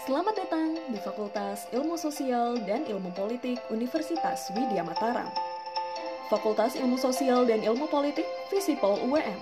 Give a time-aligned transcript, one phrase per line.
[0.00, 5.28] Selamat datang di Fakultas Ilmu Sosial dan Ilmu Politik Universitas Widya Mataram.
[6.32, 9.36] Fakultas Ilmu Sosial dan Ilmu Politik Visipol UWM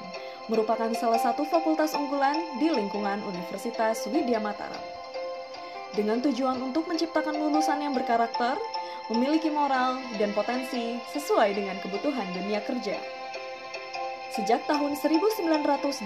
[0.51, 4.83] merupakan salah satu fakultas unggulan di lingkungan Universitas Widya Mataram.
[5.95, 8.59] Dengan tujuan untuk menciptakan lulusan yang berkarakter,
[9.15, 13.18] memiliki moral, dan potensi sesuai dengan kebutuhan dunia kerja.
[14.29, 16.05] Sejak tahun 1985,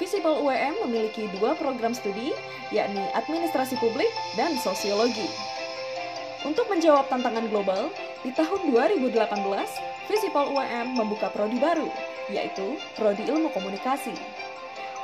[0.00, 2.34] Visipol UWM memiliki dua program studi,
[2.74, 5.28] yakni Administrasi Publik dan Sosiologi.
[6.42, 7.92] Untuk menjawab tantangan global,
[8.24, 9.12] di tahun 2018,
[10.08, 11.86] Visipol UWM membuka prodi baru,
[12.32, 14.16] yaitu Prodi Ilmu Komunikasi.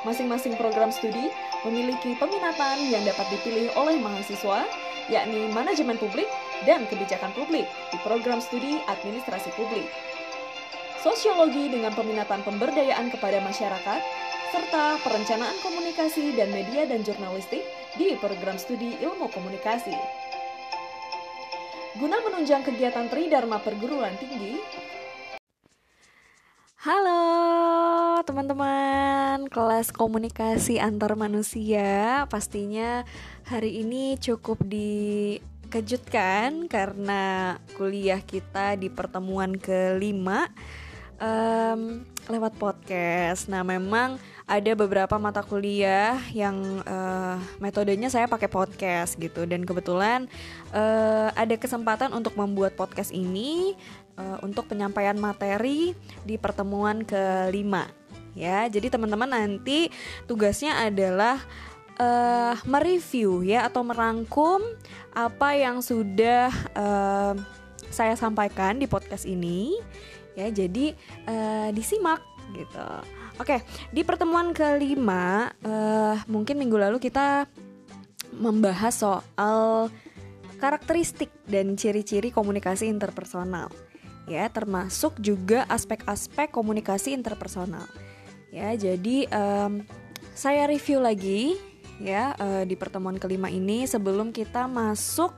[0.03, 1.31] Masing-masing program studi
[1.63, 4.67] memiliki peminatan yang dapat dipilih oleh mahasiswa,
[5.07, 6.27] yakni Manajemen Publik
[6.67, 10.16] dan Kebijakan Publik di program studi Administrasi Publik.
[11.07, 14.01] Sosiologi dengan peminatan pemberdayaan kepada masyarakat,
[14.51, 17.63] serta perencanaan komunikasi dan media dan jurnalistik
[17.95, 19.95] di program studi ilmu komunikasi.
[22.03, 24.59] Guna menunjang kegiatan Tridharma perguruan tinggi,
[26.83, 27.23] Halo
[28.27, 33.07] teman-teman kelas komunikasi antar manusia Pastinya
[33.47, 40.51] hari ini cukup dikejutkan karena kuliah kita di pertemuan kelima
[41.21, 43.47] um, lewat podcast.
[43.47, 49.45] Nah memang ada beberapa mata kuliah yang uh, metodenya saya pakai podcast gitu.
[49.47, 50.31] Dan kebetulan
[50.75, 53.75] uh, ada kesempatan untuk membuat podcast ini
[54.19, 55.93] uh, untuk penyampaian materi
[56.23, 57.89] di pertemuan kelima.
[58.37, 59.89] Ya jadi teman-teman nanti
[60.29, 61.41] tugasnya adalah
[61.97, 64.61] uh, mereview ya atau merangkum
[65.17, 67.33] apa yang sudah uh,
[67.89, 69.81] saya sampaikan di podcast ini
[70.37, 70.93] ya jadi
[71.27, 72.21] uh, disimak
[72.55, 72.87] gitu
[73.37, 73.61] Oke,
[73.93, 77.45] di pertemuan kelima, uh, mungkin minggu lalu kita
[78.33, 79.93] membahas soal
[80.57, 83.69] karakteristik dan ciri-ciri komunikasi interpersonal,
[84.25, 87.85] ya, termasuk juga aspek-aspek komunikasi interpersonal.
[88.49, 89.85] Ya, jadi um,
[90.33, 91.61] saya review lagi,
[92.01, 95.37] ya, uh, di pertemuan kelima ini sebelum kita masuk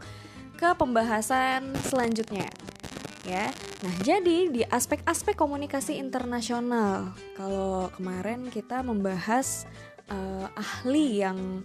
[0.54, 2.46] ke pembahasan selanjutnya
[3.28, 3.52] ya.
[3.84, 9.68] Nah, jadi di aspek-aspek komunikasi internasional, kalau kemarin kita membahas
[10.08, 11.62] uh, ahli yang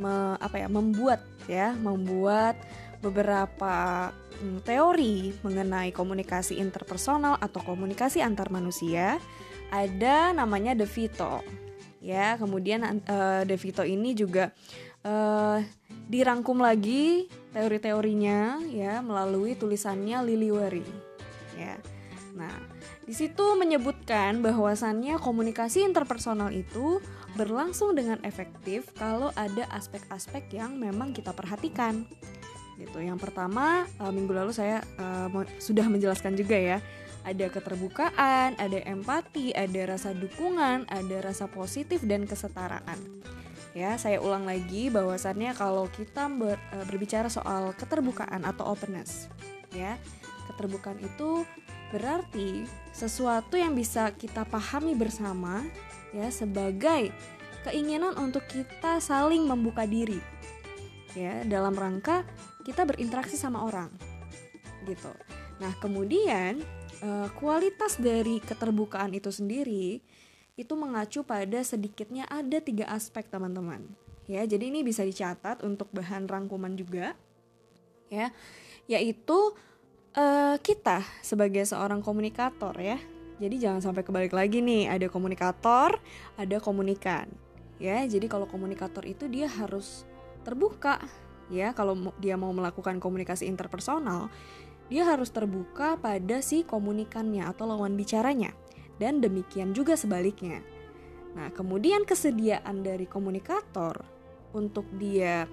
[0.00, 2.56] me, apa ya, membuat ya, membuat
[3.04, 4.10] beberapa
[4.40, 9.20] um, teori mengenai komunikasi interpersonal atau komunikasi antar manusia,
[9.68, 11.44] ada namanya De Vito.
[12.04, 13.56] Ya, kemudian uh, De
[13.88, 14.52] ini juga
[15.04, 15.60] uh,
[16.04, 20.84] dirangkum lagi teori-teorinya ya melalui tulisannya Liliwari
[21.56, 21.78] ya.
[22.34, 22.50] Nah,
[23.06, 26.98] di situ menyebutkan bahwasannya komunikasi interpersonal itu
[27.38, 32.06] berlangsung dengan efektif kalau ada aspek-aspek yang memang kita perhatikan.
[32.74, 32.98] Gitu.
[33.06, 35.30] Yang pertama, uh, minggu lalu saya uh,
[35.62, 36.78] sudah menjelaskan juga ya.
[37.22, 42.98] Ada keterbukaan, ada empati, ada rasa dukungan, ada rasa positif dan kesetaraan
[43.74, 49.26] ya saya ulang lagi bahwasannya kalau kita ber, e, berbicara soal keterbukaan atau openness
[49.74, 49.98] ya.
[50.48, 51.42] Keterbukaan itu
[51.90, 52.64] berarti
[52.94, 55.66] sesuatu yang bisa kita pahami bersama
[56.14, 57.10] ya sebagai
[57.66, 60.22] keinginan untuk kita saling membuka diri
[61.18, 61.42] ya.
[61.42, 62.22] Dalam rangka
[62.62, 63.90] kita berinteraksi sama orang
[64.86, 65.10] gitu.
[65.58, 66.62] Nah kemudian
[67.02, 69.98] e, kualitas dari keterbukaan itu sendiri
[70.54, 73.82] itu mengacu pada sedikitnya ada tiga aspek teman-teman.
[74.30, 77.18] Ya jadi ini bisa dicatat untuk bahan rangkuman juga.
[78.06, 78.30] Ya
[78.86, 79.56] yaitu
[80.14, 83.02] uh, kita sebagai seorang komunikator ya.
[83.42, 85.98] Jadi jangan sampai kebalik lagi nih ada komunikator
[86.38, 87.26] ada komunikan.
[87.82, 90.06] Ya jadi kalau komunikator itu dia harus
[90.46, 91.02] terbuka.
[91.50, 94.30] Ya kalau dia mau melakukan komunikasi interpersonal
[94.92, 98.52] dia harus terbuka pada si komunikannya atau lawan bicaranya
[99.04, 100.64] dan demikian juga sebaliknya.
[101.36, 104.00] Nah, kemudian kesediaan dari komunikator
[104.56, 105.44] untuk dia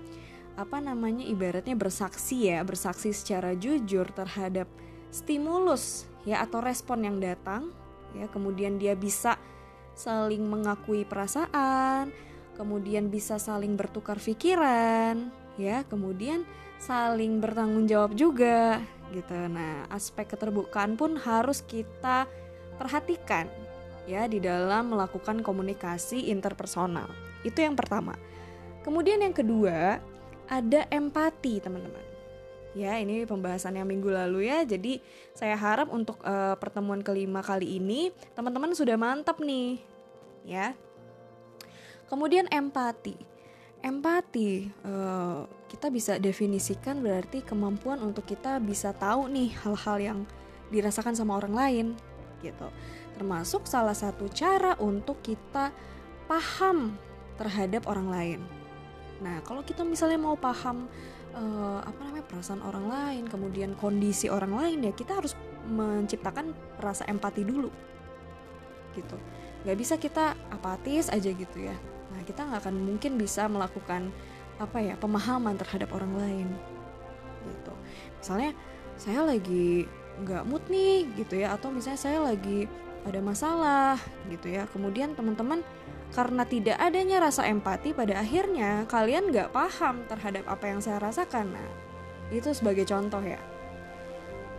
[0.56, 4.72] apa namanya ibaratnya bersaksi ya, bersaksi secara jujur terhadap
[5.12, 7.76] stimulus ya atau respon yang datang
[8.16, 9.36] ya, kemudian dia bisa
[9.92, 12.16] saling mengakui perasaan,
[12.56, 15.28] kemudian bisa saling bertukar pikiran,
[15.60, 16.48] ya, kemudian
[16.80, 18.80] saling bertanggung jawab juga
[19.12, 19.36] gitu.
[19.52, 22.30] Nah, aspek keterbukaan pun harus kita
[22.82, 23.46] perhatikan
[24.10, 27.06] ya di dalam melakukan komunikasi interpersonal.
[27.46, 28.18] Itu yang pertama.
[28.82, 30.02] Kemudian yang kedua,
[30.50, 32.02] ada empati, teman-teman.
[32.74, 34.66] Ya, ini pembahasan yang minggu lalu ya.
[34.66, 34.98] Jadi,
[35.38, 39.78] saya harap untuk uh, pertemuan kelima kali ini teman-teman sudah mantap nih.
[40.42, 40.74] Ya.
[42.10, 43.30] Kemudian empati.
[43.82, 50.20] empati uh, kita bisa definisikan berarti kemampuan untuk kita bisa tahu nih hal-hal yang
[50.70, 51.88] dirasakan sama orang lain
[52.42, 52.68] gitu.
[53.16, 55.72] Termasuk salah satu cara untuk kita
[56.26, 56.98] paham
[57.38, 58.40] terhadap orang lain.
[59.22, 60.90] Nah kalau kita misalnya mau paham
[61.34, 65.38] uh, apa namanya perasaan orang lain kemudian kondisi orang lain ya kita harus
[65.70, 67.70] menciptakan rasa empati dulu.
[68.98, 69.18] Gitu.
[69.62, 71.78] Nggak bisa kita apatis aja gitu ya.
[72.12, 74.10] Nah kita nggak akan mungkin bisa melakukan
[74.58, 76.48] apa ya pemahaman terhadap orang lain.
[77.46, 77.74] Gitu.
[78.22, 78.52] Misalnya
[78.98, 79.90] saya lagi
[80.22, 81.56] nggak mood nih gitu ya.
[81.56, 82.68] Atau misalnya saya lagi
[83.08, 83.96] ada masalah
[84.28, 84.68] gitu ya.
[84.70, 85.64] Kemudian teman-teman
[86.12, 91.56] karena tidak adanya rasa empati pada akhirnya kalian nggak paham terhadap apa yang saya rasakan.
[91.56, 91.70] Nah
[92.32, 93.40] itu sebagai contoh ya.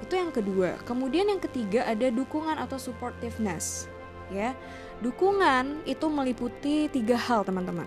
[0.00, 0.80] Itu yang kedua.
[0.82, 3.86] Kemudian yang ketiga ada dukungan atau supportiveness
[4.32, 4.56] ya.
[5.04, 7.86] Dukungan itu meliputi tiga hal teman-teman.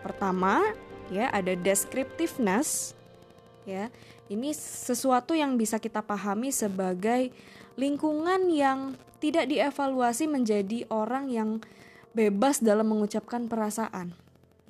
[0.00, 0.72] Pertama,
[1.12, 2.96] ya ada descriptiveness,
[3.68, 3.92] ya
[4.30, 7.34] ini sesuatu yang bisa kita pahami sebagai
[7.74, 11.50] lingkungan yang tidak dievaluasi menjadi orang yang
[12.14, 14.14] bebas dalam mengucapkan perasaan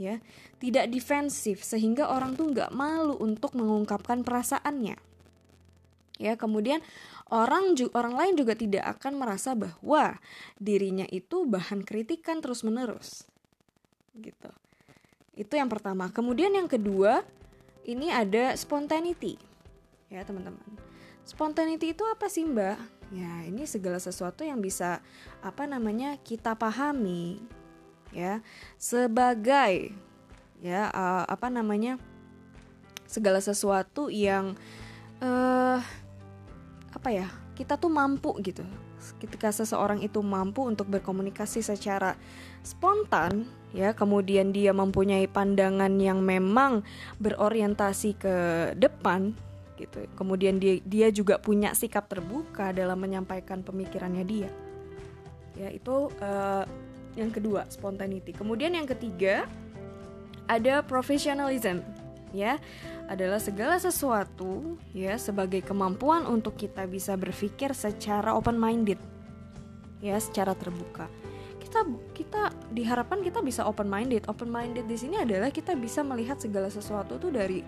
[0.01, 0.19] ya
[0.59, 4.97] tidak defensif sehingga orang tuh nggak malu untuk mengungkapkan perasaannya
[6.17, 6.81] ya kemudian
[7.31, 10.19] orang orang lain juga tidak akan merasa bahwa
[10.59, 13.25] dirinya itu bahan kritikan terus-menerus.
[14.19, 14.51] Gitu.
[15.39, 16.11] Itu yang pertama.
[16.11, 17.23] Kemudian yang kedua,
[17.87, 19.50] ini ada spontaneity.
[20.11, 20.61] Ya, teman-teman.
[21.23, 22.77] Spontaneity itu apa sih, Mbak?
[23.15, 24.99] Ya, ini segala sesuatu yang bisa
[25.41, 27.39] apa namanya kita pahami
[28.11, 28.43] ya
[28.75, 29.95] sebagai
[30.59, 31.97] ya uh, apa namanya
[33.07, 34.59] segala sesuatu yang
[35.23, 35.79] uh,
[36.91, 38.67] apa ya kita tuh mampu gitu
[39.17, 42.19] ketika seseorang itu mampu untuk berkomunikasi secara
[42.61, 46.85] spontan ya kemudian dia mempunyai pandangan yang memang
[47.17, 48.37] berorientasi ke
[48.77, 49.33] depan
[49.81, 50.05] gitu.
[50.13, 54.51] Kemudian dia dia juga punya sikap terbuka dalam menyampaikan pemikirannya dia.
[55.57, 56.65] Ya itu uh,
[57.17, 58.37] yang kedua spontaneity.
[58.37, 59.49] Kemudian yang ketiga
[60.45, 61.81] ada professionalism
[62.37, 62.61] ya.
[63.11, 69.03] Adalah segala sesuatu ya sebagai kemampuan untuk kita bisa berpikir secara open minded
[69.99, 71.11] ya secara terbuka.
[71.59, 71.83] Kita
[72.15, 76.71] kita diharapkan kita bisa open minded open minded di sini adalah kita bisa melihat segala
[76.71, 77.67] sesuatu tuh dari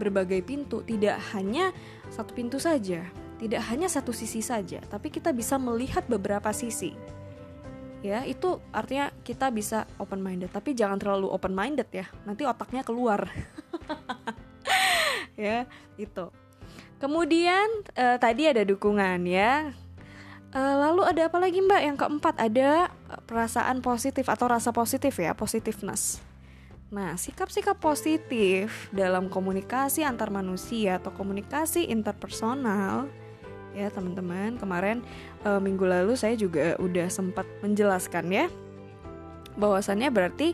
[0.00, 1.72] berbagai pintu tidak hanya
[2.08, 3.04] satu pintu saja
[3.42, 6.94] tidak hanya satu sisi saja tapi kita bisa melihat beberapa sisi.
[8.02, 12.86] Ya itu artinya kita bisa open minded tapi jangan terlalu open minded ya nanti otaknya
[12.86, 13.26] keluar.
[15.32, 15.64] Ya
[15.96, 16.28] itu.
[17.00, 17.66] Kemudian
[17.96, 19.72] uh, tadi ada dukungan ya.
[20.52, 21.80] Uh, lalu ada apa lagi mbak?
[21.82, 22.92] Yang keempat ada
[23.24, 26.20] perasaan positif atau rasa positif ya positiveness
[26.92, 33.08] Nah, sikap-sikap positif dalam komunikasi antar manusia atau komunikasi interpersonal
[33.72, 35.00] ya teman-teman kemarin
[35.48, 38.46] uh, minggu lalu saya juga udah sempat menjelaskan ya
[39.56, 40.52] bahwasannya berarti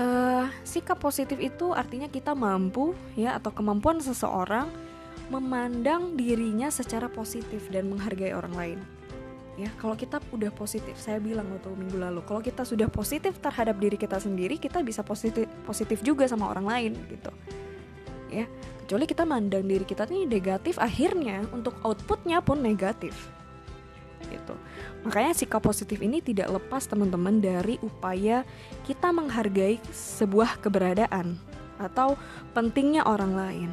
[0.00, 4.72] uh, sikap positif itu artinya kita mampu ya atau kemampuan seseorang
[5.28, 8.78] memandang dirinya secara positif dan menghargai orang lain.
[9.56, 13.80] Ya, kalau kita udah positif, saya bilang waktu minggu lalu, kalau kita sudah positif terhadap
[13.80, 17.32] diri kita sendiri, kita bisa positif positif juga sama orang lain gitu.
[18.28, 18.44] Ya,
[18.84, 23.16] kecuali kita mandang diri kita ini negatif, akhirnya untuk outputnya pun negatif
[24.28, 24.54] gitu.
[25.06, 28.42] Makanya sikap positif ini tidak lepas teman-teman dari upaya
[28.84, 31.38] kita menghargai sebuah keberadaan
[31.78, 32.18] atau
[32.52, 33.70] pentingnya orang lain.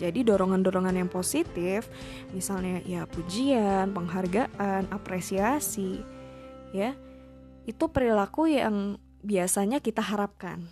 [0.00, 1.92] Jadi dorongan-dorongan yang positif,
[2.32, 6.00] misalnya ya pujian, penghargaan, apresiasi,
[6.72, 6.96] ya,
[7.68, 10.64] itu perilaku yang biasanya kita harapkan,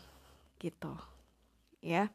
[0.56, 0.96] gitu,
[1.84, 2.08] ya.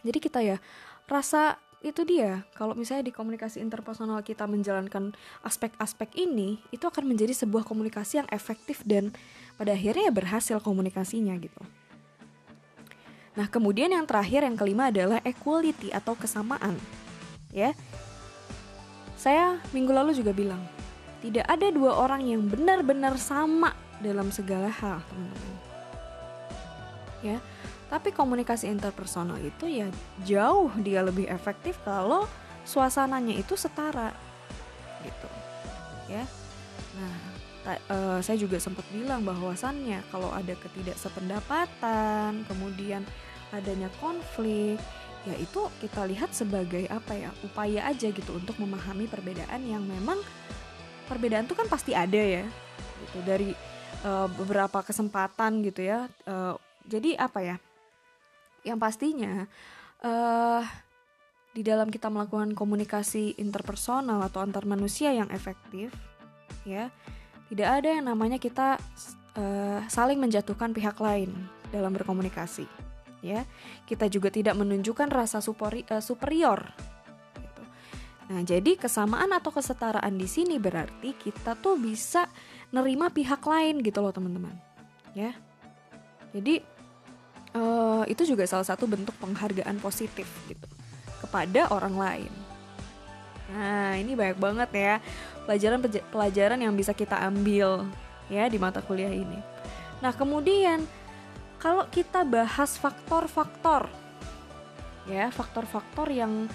[0.00, 0.56] Jadi kita ya
[1.04, 5.12] rasa itu dia kalau misalnya di komunikasi interpersonal kita menjalankan
[5.42, 9.10] aspek-aspek ini itu akan menjadi sebuah komunikasi yang efektif dan
[9.58, 11.58] pada akhirnya ya berhasil komunikasinya gitu
[13.32, 16.76] nah kemudian yang terakhir yang kelima adalah equality atau kesamaan
[17.52, 17.72] ya
[19.16, 20.60] saya minggu lalu juga bilang
[21.22, 23.72] tidak ada dua orang yang benar-benar sama
[24.02, 25.56] dalam segala hal teman-teman
[27.22, 27.38] ya
[27.92, 29.88] tapi komunikasi interpersonal itu ya
[30.24, 32.24] jauh dia lebih efektif kalau
[32.64, 34.14] suasananya itu setara
[35.02, 35.28] gitu.
[36.10, 36.24] Ya.
[36.96, 37.14] Nah,
[37.66, 43.06] uh, saya juga sempat bilang bahwasannya kalau ada ketidaksependapatan, kemudian
[43.54, 44.80] adanya konflik,
[45.22, 50.18] ya itu kita lihat sebagai apa ya upaya aja gitu untuk memahami perbedaan yang memang
[51.06, 52.44] perbedaan itu kan pasti ada ya
[53.06, 53.18] gitu.
[53.22, 53.50] Dari
[54.02, 57.56] uh, beberapa kesempatan gitu ya uh, jadi apa ya
[58.66, 59.46] yang pastinya
[60.02, 60.62] uh,
[61.52, 65.92] di dalam kita melakukan komunikasi interpersonal atau antar manusia yang efektif
[66.64, 66.88] ya
[67.52, 68.80] tidak ada yang namanya kita
[69.36, 71.36] uh, saling menjatuhkan pihak lain
[71.68, 72.64] dalam berkomunikasi
[73.20, 73.44] ya
[73.84, 76.64] kita juga tidak menunjukkan rasa superi, uh, superior
[77.36, 77.62] gitu.
[78.32, 82.24] nah jadi kesamaan atau kesetaraan di sini berarti kita tuh bisa
[82.72, 84.56] nerima pihak lain gitu loh teman-teman
[85.12, 85.36] ya
[86.32, 86.64] jadi
[87.52, 90.66] uh, itu juga salah satu bentuk penghargaan positif gitu
[91.22, 92.32] kepada orang lain.
[93.52, 94.94] Nah, ini banyak banget ya
[95.48, 97.86] pelajaran-pelajaran yang bisa kita ambil
[98.30, 99.38] ya di mata kuliah ini.
[100.00, 100.82] Nah, kemudian
[101.58, 103.90] kalau kita bahas faktor-faktor
[105.06, 106.46] ya, faktor-faktor yang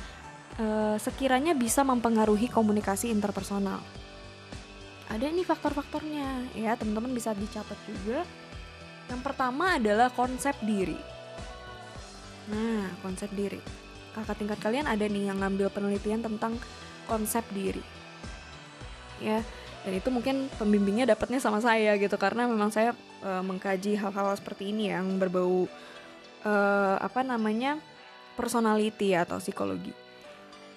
[0.60, 3.80] uh, sekiranya bisa mempengaruhi komunikasi interpersonal.
[5.08, 8.28] Ada ini faktor-faktornya ya, teman-teman bisa dicatat juga.
[9.08, 11.00] Yang pertama adalah konsep diri.
[12.52, 16.58] Nah, konsep diri kakak tingkat kalian ada nih yang ngambil penelitian tentang
[17.06, 17.86] konsep diri
[19.24, 19.42] ya
[19.86, 22.92] dan itu mungkin pembimbingnya dapatnya sama saya gitu karena memang saya
[23.24, 25.66] e, mengkaji hal-hal seperti ini yang berbau
[26.44, 26.54] e,
[27.00, 27.80] apa namanya
[28.36, 29.94] personality atau psikologi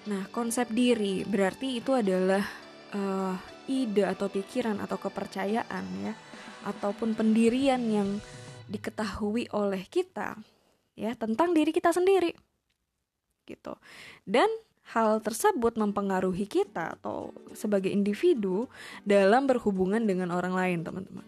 [0.07, 2.41] nah konsep diri berarti itu adalah
[2.93, 3.01] e,
[3.69, 6.13] ide atau pikiran atau kepercayaan ya
[6.65, 8.21] ataupun pendirian yang
[8.71, 10.37] diketahui oleh kita
[10.95, 12.31] ya tentang diri kita sendiri
[13.45, 13.73] gitu.
[14.23, 14.47] Dan
[14.91, 18.67] hal tersebut mempengaruhi kita atau sebagai individu
[19.07, 21.27] dalam berhubungan dengan orang lain, teman-teman.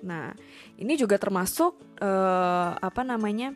[0.00, 0.32] Nah,
[0.80, 3.52] ini juga termasuk uh, apa namanya?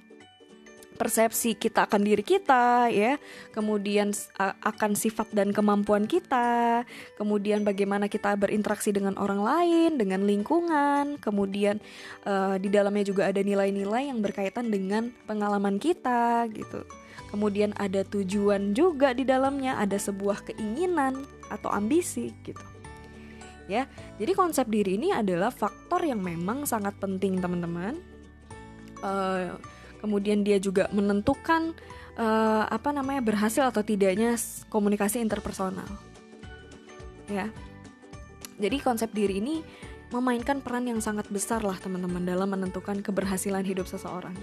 [0.94, 3.18] persepsi kita akan diri kita ya
[3.50, 6.86] kemudian akan sifat dan kemampuan kita
[7.18, 11.82] kemudian bagaimana kita berinteraksi dengan orang lain dengan lingkungan kemudian
[12.24, 16.86] uh, di dalamnya juga ada nilai-nilai yang berkaitan dengan pengalaman kita gitu
[17.34, 22.62] kemudian ada tujuan juga di dalamnya, ada sebuah keinginan atau ambisi gitu.
[23.66, 23.90] Ya,
[24.22, 27.98] jadi konsep diri ini adalah faktor yang memang sangat penting teman-teman.
[29.02, 29.58] Uh,
[29.98, 31.74] kemudian dia juga menentukan
[32.14, 34.38] uh, apa namanya berhasil atau tidaknya
[34.70, 35.90] komunikasi interpersonal.
[37.26, 37.50] Ya,
[38.62, 39.66] jadi konsep diri ini
[40.14, 44.36] memainkan peran yang sangat besar lah teman-teman dalam menentukan keberhasilan hidup seseorang.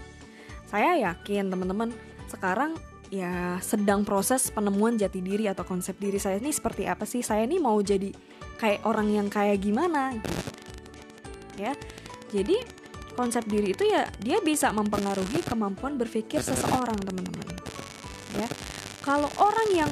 [0.68, 1.92] Saya yakin teman-teman
[2.32, 2.80] sekarang
[3.12, 7.20] ya sedang proses penemuan jati diri atau konsep diri saya ini seperti apa sih?
[7.20, 8.08] Saya ini mau jadi
[8.56, 10.16] kayak orang yang kayak gimana?
[11.60, 11.76] Ya
[12.32, 12.64] jadi
[13.20, 17.48] konsep diri itu ya dia bisa mempengaruhi kemampuan berpikir seseorang teman-teman.
[18.40, 18.48] Ya
[19.04, 19.92] kalau orang yang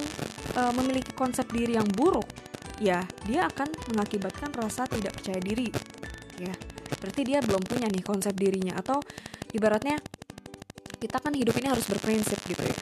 [0.55, 2.25] e, memiliki konsep diri yang buruk
[2.79, 5.67] ya dia akan mengakibatkan rasa tidak percaya diri.
[6.39, 6.55] Ya
[7.03, 9.03] berarti dia belum punya nih konsep dirinya atau
[9.51, 10.00] ibaratnya
[11.00, 12.77] kita kan hidup ini harus berprinsip gitu ya.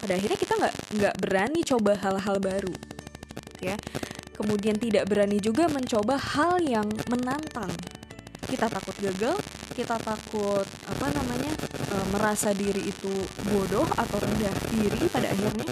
[0.00, 2.74] Pada akhirnya kita nggak nggak berani coba hal-hal baru
[3.60, 3.76] ya.
[4.32, 7.68] Kemudian tidak berani juga mencoba hal yang menantang.
[8.48, 9.36] Kita takut gagal
[9.76, 11.52] kita takut apa namanya
[11.88, 13.12] e, merasa diri itu
[13.48, 15.68] bodoh atau rendah diri pada akhirnya.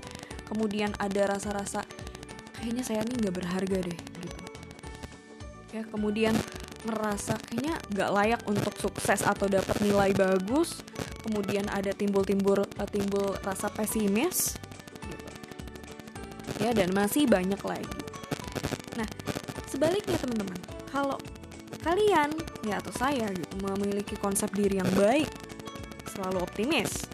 [0.48, 1.82] Kemudian ada rasa-rasa
[2.60, 4.44] kayaknya saya ini nggak berharga deh gitu.
[5.72, 6.36] Ya kemudian
[6.86, 10.78] merasa kayaknya nggak layak untuk sukses atau dapat nilai bagus
[11.28, 14.56] kemudian ada timbul-timbul uh, timbul rasa pesimis.
[16.58, 18.00] Ya dan masih banyak lagi.
[18.96, 19.06] Nah
[19.68, 20.58] sebaliknya teman-teman
[20.88, 21.20] kalau
[21.84, 22.32] kalian
[22.66, 25.28] ya atau saya gitu memiliki konsep diri yang baik
[26.10, 27.06] selalu optimis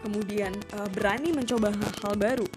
[0.00, 2.48] kemudian uh, berani mencoba hal-hal baru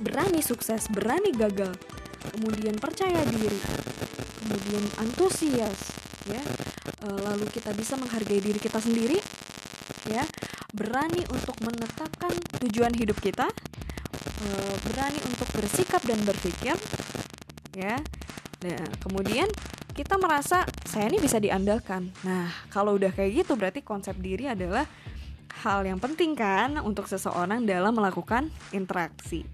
[0.00, 1.76] berani sukses berani gagal
[2.32, 3.60] kemudian percaya diri
[4.40, 5.92] kemudian antusias
[6.24, 6.40] ya
[7.04, 9.20] e, lalu kita bisa menghargai diri kita sendiri
[10.10, 10.26] ya
[10.74, 13.46] berani untuk menetapkan tujuan hidup kita
[14.42, 14.48] e,
[14.90, 16.74] berani untuk bersikap dan berpikir
[17.74, 17.98] ya.
[18.66, 19.46] Nah kemudian
[19.94, 22.10] kita merasa saya ini bisa diandalkan.
[22.26, 24.86] Nah kalau udah kayak gitu berarti konsep diri adalah
[25.66, 29.44] hal yang penting kan untuk seseorang dalam melakukan interaksi.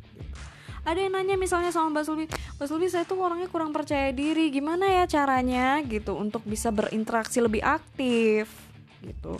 [0.86, 4.54] Ada yang nanya misalnya sama Mbak Sulbi Mbak Sulbi saya tuh orangnya kurang percaya diri.
[4.54, 5.82] Gimana ya caranya?
[5.82, 8.65] Gitu untuk bisa berinteraksi lebih aktif
[9.02, 9.36] gitu.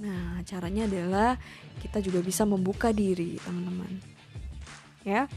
[0.00, 1.40] Nah caranya adalah
[1.80, 3.92] kita juga bisa membuka diri teman-teman.
[5.06, 5.30] Ya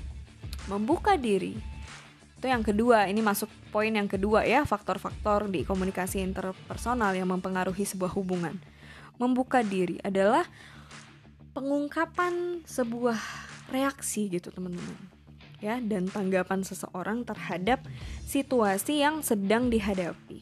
[0.67, 1.57] membuka diri.
[2.41, 7.85] Itu yang kedua ini masuk poin yang kedua ya faktor-faktor di komunikasi interpersonal yang mempengaruhi
[7.85, 8.57] sebuah hubungan.
[9.21, 10.49] Membuka diri adalah
[11.53, 13.19] pengungkapan sebuah
[13.69, 14.97] reaksi gitu teman-teman.
[15.61, 17.85] Ya dan tanggapan seseorang terhadap
[18.25, 20.41] situasi yang sedang dihadapi.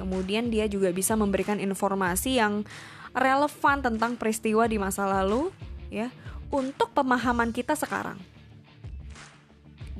[0.00, 2.64] Kemudian dia juga bisa memberikan informasi yang
[3.12, 5.52] relevan tentang peristiwa di masa lalu
[5.92, 6.08] ya
[6.48, 8.16] untuk pemahaman kita sekarang.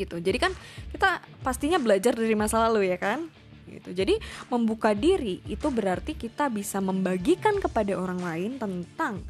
[0.00, 0.16] Gitu.
[0.16, 0.56] Jadi kan
[0.96, 3.28] kita pastinya belajar dari masa lalu ya kan?
[3.68, 3.92] Gitu.
[3.92, 4.16] Jadi
[4.48, 9.20] membuka diri itu berarti kita bisa membagikan kepada orang lain tentang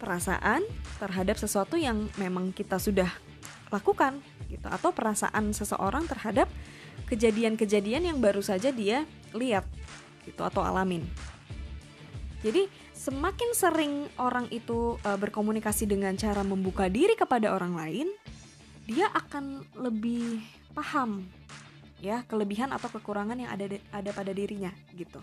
[0.00, 0.64] perasaan
[0.96, 3.10] terhadap sesuatu yang memang kita sudah
[3.68, 6.48] lakukan gitu atau perasaan seseorang terhadap
[7.06, 9.68] kejadian-kejadian yang baru saja dia lihat
[10.26, 11.06] gitu atau alamin.
[12.42, 18.08] Jadi semakin sering orang itu uh, berkomunikasi dengan cara membuka diri kepada orang lain,
[18.86, 20.42] dia akan lebih
[20.74, 21.26] paham
[21.98, 25.18] ya kelebihan atau kekurangan yang ada ada pada dirinya gitu.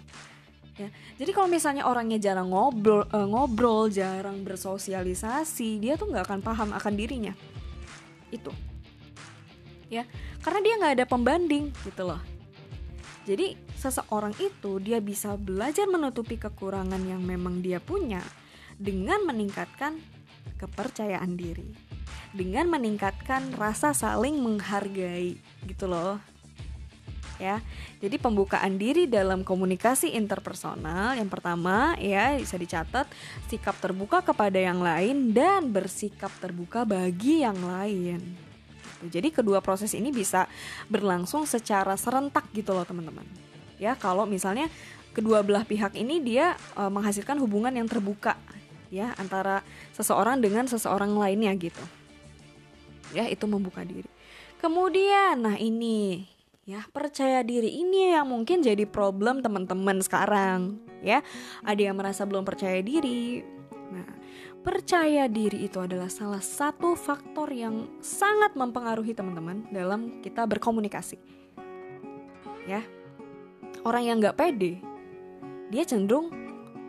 [0.76, 0.92] Ya.
[1.16, 6.70] Jadi kalau misalnya orangnya jarang ngobrol, uh, ngobrol, jarang bersosialisasi, dia tuh nggak akan paham
[6.76, 7.32] akan dirinya.
[8.28, 8.52] Itu.
[9.88, 10.04] Ya,
[10.46, 12.22] karena dia nggak ada pembanding gitu loh.
[13.26, 18.22] Jadi seseorang itu dia bisa belajar menutupi kekurangan yang memang dia punya
[18.78, 19.98] dengan meningkatkan
[20.62, 21.74] kepercayaan diri.
[22.30, 26.22] Dengan meningkatkan rasa saling menghargai gitu loh.
[27.42, 27.66] Ya.
[27.98, 33.10] Jadi pembukaan diri dalam komunikasi interpersonal yang pertama ya bisa dicatat
[33.50, 38.45] sikap terbuka kepada yang lain dan bersikap terbuka bagi yang lain
[39.06, 39.22] gitu.
[39.22, 40.50] Jadi kedua proses ini bisa
[40.90, 43.26] berlangsung secara serentak gitu loh teman-teman.
[43.78, 44.72] Ya kalau misalnya
[45.16, 48.36] kedua belah pihak ini dia e, menghasilkan hubungan yang terbuka
[48.90, 49.62] ya antara
[49.96, 51.84] seseorang dengan seseorang lainnya gitu.
[53.14, 54.08] Ya itu membuka diri.
[54.60, 56.26] Kemudian nah ini
[56.66, 61.22] ya percaya diri ini yang mungkin jadi problem teman-teman sekarang ya
[61.62, 63.46] ada yang merasa belum percaya diri
[64.66, 71.22] percaya diri itu adalah salah satu faktor yang sangat mempengaruhi teman-teman dalam kita berkomunikasi.
[72.66, 72.82] Ya,
[73.86, 74.82] orang yang nggak pede,
[75.70, 76.34] dia cenderung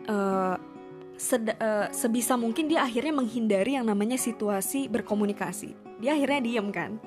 [0.09, 5.77] uh, uh, sebisa mungkin dia akhirnya menghindari yang namanya situasi berkomunikasi.
[6.01, 6.97] Dia akhirnya diem kan,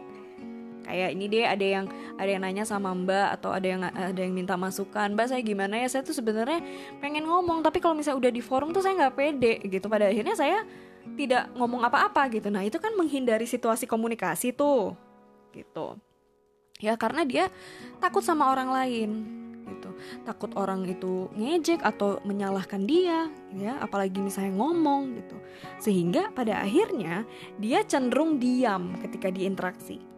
[0.91, 1.87] kayak ini deh ada yang
[2.19, 5.15] ada yang nanya sama mbak atau ada yang ada yang minta masukan.
[5.15, 5.87] Mbak saya gimana ya?
[5.87, 6.61] Saya tuh sebenarnya
[6.99, 9.87] pengen ngomong tapi kalau misalnya udah di forum tuh saya nggak pede gitu.
[9.87, 10.67] Pada akhirnya saya
[11.15, 12.51] tidak ngomong apa-apa gitu.
[12.51, 14.99] Nah itu kan menghindari situasi komunikasi tuh
[15.55, 15.95] gitu.
[16.83, 17.45] Ya karena dia
[18.03, 19.11] takut sama orang lain
[19.71, 19.95] gitu.
[20.27, 25.37] Takut orang itu ngejek atau menyalahkan dia ya apalagi misalnya ngomong gitu.
[25.79, 27.25] Sehingga pada akhirnya
[27.57, 30.10] dia cenderung diam ketika diinteraksi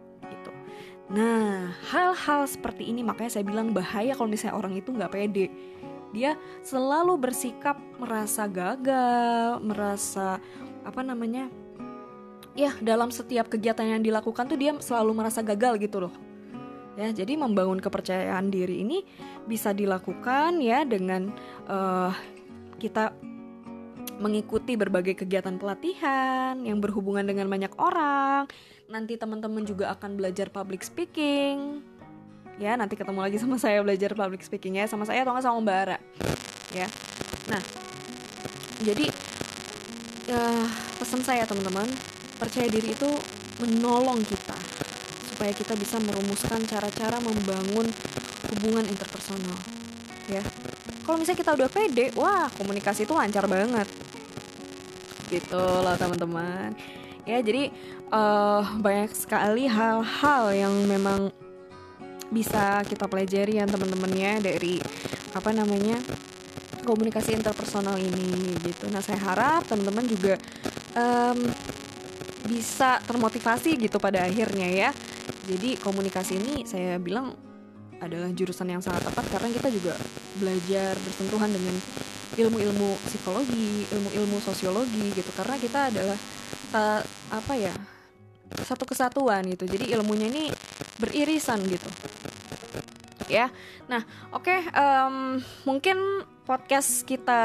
[1.13, 5.53] Nah, hal-hal seperti ini makanya saya bilang bahaya kalau misalnya orang itu nggak pede.
[6.09, 6.33] Dia
[6.65, 10.41] selalu bersikap merasa gagal, merasa
[10.81, 11.53] apa namanya?
[12.57, 16.13] Ya, dalam setiap kegiatan yang dilakukan tuh dia selalu merasa gagal gitu loh.
[16.97, 19.05] Ya, jadi membangun kepercayaan diri ini
[19.49, 21.29] bisa dilakukan ya dengan
[21.65, 22.13] uh,
[22.77, 23.13] kita
[24.21, 28.45] mengikuti berbagai kegiatan pelatihan yang berhubungan dengan banyak orang,
[28.91, 31.81] nanti teman-teman juga akan belajar public speaking.
[32.61, 35.57] Ya nanti ketemu lagi sama saya belajar public speaking ya sama saya atau nggak sama
[35.65, 35.97] Mbak Ara.
[36.69, 36.87] Ya.
[37.49, 37.61] Nah
[38.85, 39.09] jadi
[40.29, 40.67] uh,
[41.01, 41.89] pesan saya teman-teman
[42.37, 43.09] percaya diri itu
[43.57, 44.57] menolong kita
[45.33, 47.89] supaya kita bisa merumuskan cara-cara membangun
[48.53, 49.57] hubungan interpersonal.
[50.29, 50.45] Ya.
[51.03, 53.89] Kalau misalnya kita udah pede wah komunikasi itu lancar banget
[55.39, 56.77] gitu loh teman-teman
[57.23, 57.71] ya jadi
[58.11, 61.31] uh, banyak sekali hal-hal yang memang
[62.33, 64.81] bisa kita pelajari ya teman-teman ya dari
[65.37, 66.01] apa namanya
[66.83, 68.91] komunikasi interpersonal ini gitu.
[68.91, 70.35] Nah saya harap teman-teman juga
[70.97, 71.47] um,
[72.43, 74.89] bisa termotivasi gitu pada akhirnya ya.
[75.47, 77.31] Jadi komunikasi ini saya bilang
[78.03, 79.95] adalah jurusan yang sangat tepat karena kita juga
[80.35, 81.75] belajar bersentuhan dengan
[82.37, 85.31] ilmu-ilmu psikologi, ilmu-ilmu sosiologi gitu.
[85.33, 86.19] Karena kita adalah
[86.73, 87.01] uh,
[87.33, 87.73] apa ya
[88.61, 89.65] satu kesatuan gitu.
[89.65, 90.49] Jadi ilmunya ini
[91.01, 91.89] beririsan gitu.
[93.31, 93.49] Ya.
[93.89, 94.03] Nah
[94.35, 95.97] oke okay, um, mungkin
[96.43, 97.41] podcast kita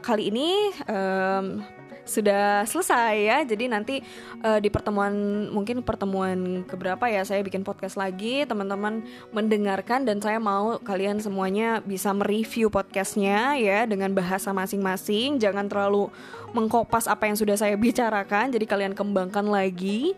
[0.00, 1.60] kali ini um,
[2.08, 3.38] sudah selesai ya.
[3.44, 4.00] Jadi nanti
[4.40, 5.12] uh, di pertemuan
[5.52, 11.84] mungkin pertemuan keberapa ya saya bikin podcast lagi, teman-teman mendengarkan dan saya mau kalian semuanya
[11.84, 15.36] bisa mereview podcastnya ya dengan bahasa masing-masing.
[15.36, 16.08] Jangan terlalu
[16.56, 18.50] mengkopas apa yang sudah saya bicarakan.
[18.50, 20.16] Jadi kalian kembangkan lagi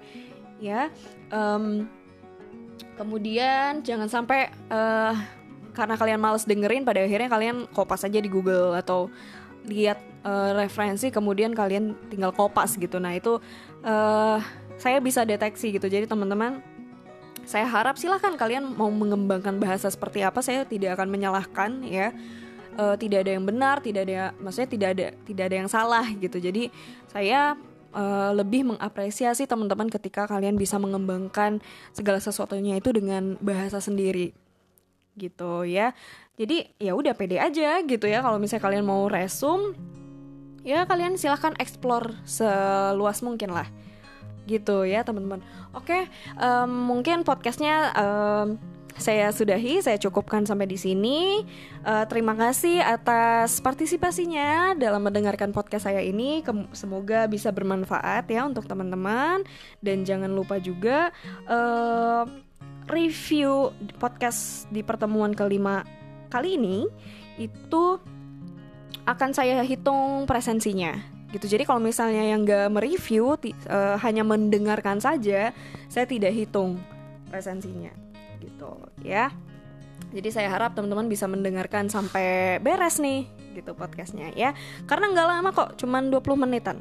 [0.62, 0.88] ya.
[1.34, 1.90] Um,
[2.94, 5.16] kemudian jangan sampai uh,
[5.72, 9.08] karena kalian males dengerin pada akhirnya kalian kopas aja di Google atau
[9.64, 12.98] lihat uh, referensi kemudian kalian tinggal kopas gitu.
[13.00, 13.38] Nah itu
[13.84, 14.38] uh,
[14.80, 15.86] saya bisa deteksi gitu.
[15.86, 16.64] Jadi teman-teman
[17.44, 22.12] saya harap silahkan kalian mau mengembangkan bahasa seperti apa saya tidak akan menyalahkan ya.
[22.78, 26.38] Uh, tidak ada yang benar tidak ada maksudnya tidak ada tidak ada yang salah gitu.
[26.38, 26.70] Jadi
[27.10, 27.58] saya
[27.92, 31.58] uh, lebih mengapresiasi teman-teman ketika kalian bisa mengembangkan
[31.90, 34.32] segala sesuatunya itu dengan bahasa sendiri
[35.18, 35.92] gitu ya.
[36.40, 38.24] Jadi ya udah pede aja gitu ya.
[38.24, 39.76] Kalau misalnya kalian mau resum
[40.66, 43.68] ya kalian silahkan explore seluas mungkin lah
[44.48, 45.40] gitu ya teman-teman
[45.72, 46.08] oke
[46.40, 48.58] um, mungkin podcastnya um,
[49.00, 51.40] saya sudahi, saya cukupkan sampai di sini.
[51.86, 56.44] Uh, terima kasih atas partisipasinya dalam mendengarkan podcast saya ini.
[56.76, 59.46] Semoga bisa bermanfaat ya untuk teman-teman.
[59.80, 61.14] Dan jangan lupa juga
[61.48, 62.28] uh,
[62.92, 65.86] review podcast di pertemuan kelima
[66.28, 66.84] kali ini
[67.40, 67.98] itu
[69.10, 70.94] akan saya hitung presensinya.
[71.30, 71.46] Gitu.
[71.46, 75.54] Jadi kalau misalnya yang gak mereview uh, hanya mendengarkan saja
[75.90, 76.78] saya tidak hitung
[77.30, 77.90] presensinya.
[78.38, 78.70] Gitu
[79.02, 79.34] ya.
[80.10, 84.54] Jadi saya harap teman-teman bisa mendengarkan sampai beres nih gitu podcastnya ya.
[84.86, 86.78] Karena nggak lama kok cuman 20 menitan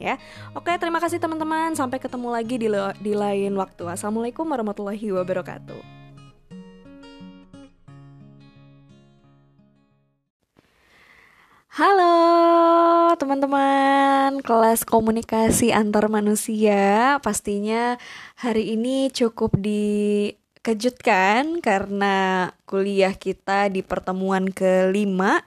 [0.00, 0.16] ya.
[0.56, 1.76] Oke terima kasih teman-teman.
[1.76, 2.68] Sampai ketemu lagi di,
[3.04, 3.84] di lain waktu.
[3.84, 6.03] Assalamualaikum warahmatullahi wabarakatuh
[11.74, 14.38] Halo teman-teman.
[14.46, 17.98] Kelas komunikasi antar manusia Pastinya
[18.38, 25.42] hari ini cukup dikejutkan karena kuliah kita di pertemuan kelima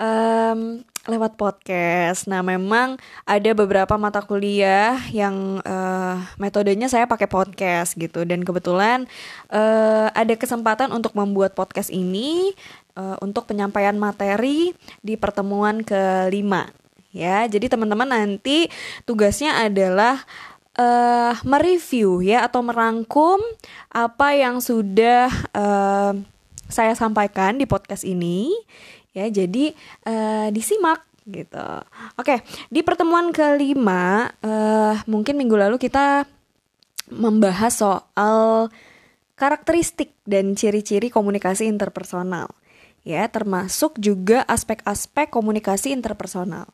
[0.00, 2.28] um, lewat podcast.
[2.28, 9.08] Nah, memang ada beberapa mata kuliah yang uh, metodenya saya pakai podcast gitu, dan kebetulan
[9.48, 12.52] uh, ada kesempatan untuk membuat podcast ini
[12.96, 14.72] uh, untuk penyampaian materi
[15.02, 16.70] di pertemuan kelima
[17.10, 17.46] ya.
[17.46, 18.70] Jadi teman-teman nanti
[19.04, 20.22] tugasnya adalah
[20.78, 23.38] uh, mereview ya atau merangkum
[23.90, 26.12] apa yang sudah uh,
[26.70, 28.54] saya sampaikan di podcast ini
[29.14, 29.26] ya.
[29.26, 29.74] Jadi
[30.06, 31.68] uh, disimak gitu.
[32.18, 36.26] Oke, di pertemuan kelima uh, mungkin minggu lalu kita
[37.10, 38.70] membahas soal
[39.34, 42.52] karakteristik dan ciri-ciri komunikasi interpersonal
[43.10, 46.70] ya termasuk juga aspek-aspek komunikasi interpersonal.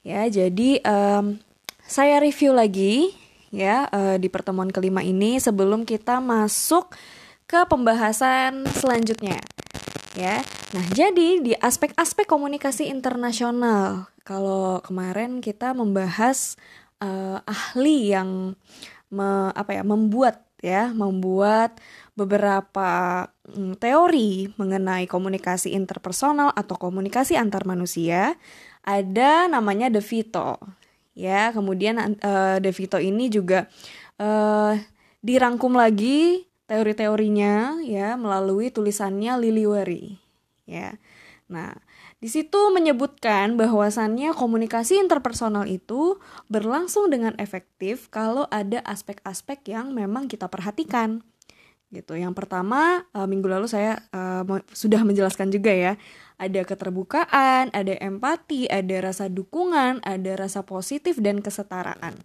[0.00, 1.36] Ya jadi um,
[1.84, 3.12] saya review lagi
[3.52, 6.96] ya uh, di pertemuan kelima ini sebelum kita masuk
[7.44, 9.36] ke pembahasan selanjutnya
[10.16, 10.40] ya.
[10.72, 16.56] Nah jadi di aspek-aspek komunikasi internasional kalau kemarin kita membahas
[17.04, 18.56] uh, ahli yang
[19.12, 21.76] me, apa ya membuat ya membuat
[22.16, 23.28] beberapa
[23.76, 28.40] teori mengenai komunikasi interpersonal atau komunikasi antar manusia.
[28.84, 30.56] Ada namanya De Vito.
[31.14, 32.72] Ya, kemudian uh, De
[33.04, 33.70] ini juga
[34.18, 34.74] uh,
[35.22, 40.18] dirangkum lagi teori-teorinya ya melalui tulisannya Liliwari.
[40.64, 40.96] Ya.
[41.44, 41.76] Nah,
[42.24, 46.16] di situ menyebutkan bahwasannya komunikasi interpersonal itu
[46.48, 51.20] berlangsung dengan efektif kalau ada aspek-aspek yang memang kita perhatikan
[51.94, 52.18] gitu.
[52.18, 54.42] Yang pertama uh, minggu lalu saya uh,
[54.74, 55.94] sudah menjelaskan juga ya,
[56.34, 62.18] ada keterbukaan, ada empati, ada rasa dukungan, ada rasa positif dan kesetaraan.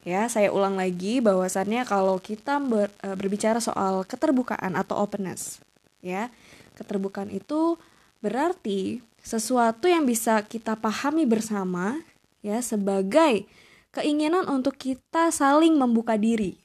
[0.00, 5.60] Ya, saya ulang lagi bahwasannya kalau kita ber, uh, berbicara soal keterbukaan atau openness,
[6.00, 6.32] ya,
[6.78, 7.76] keterbukaan itu
[8.24, 12.00] berarti sesuatu yang bisa kita pahami bersama,
[12.40, 13.44] ya, sebagai
[13.92, 16.56] keinginan untuk kita saling membuka diri,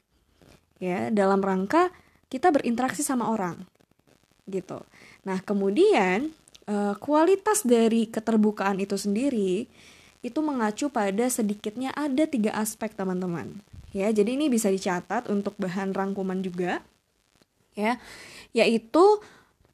[0.80, 1.92] ya, dalam rangka
[2.30, 3.62] kita berinteraksi sama orang
[4.46, 4.82] gitu.
[5.26, 6.30] Nah, kemudian
[6.70, 9.66] uh, kualitas dari keterbukaan itu sendiri
[10.26, 13.62] itu mengacu pada sedikitnya ada tiga aspek teman-teman.
[13.94, 16.82] Ya, jadi ini bisa dicatat untuk bahan rangkuman juga.
[17.76, 18.00] Ya,
[18.56, 19.22] yaitu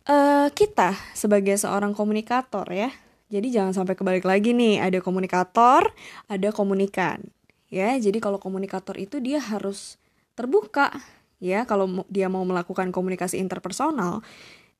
[0.09, 2.91] uh, kita sebagai seorang komunikator ya.
[3.31, 5.87] Jadi jangan sampai kebalik lagi nih, ada komunikator,
[6.27, 7.23] ada komunikan.
[7.71, 9.95] Ya, jadi kalau komunikator itu dia harus
[10.35, 10.91] terbuka
[11.41, 14.21] ya kalau dia mau melakukan komunikasi interpersonal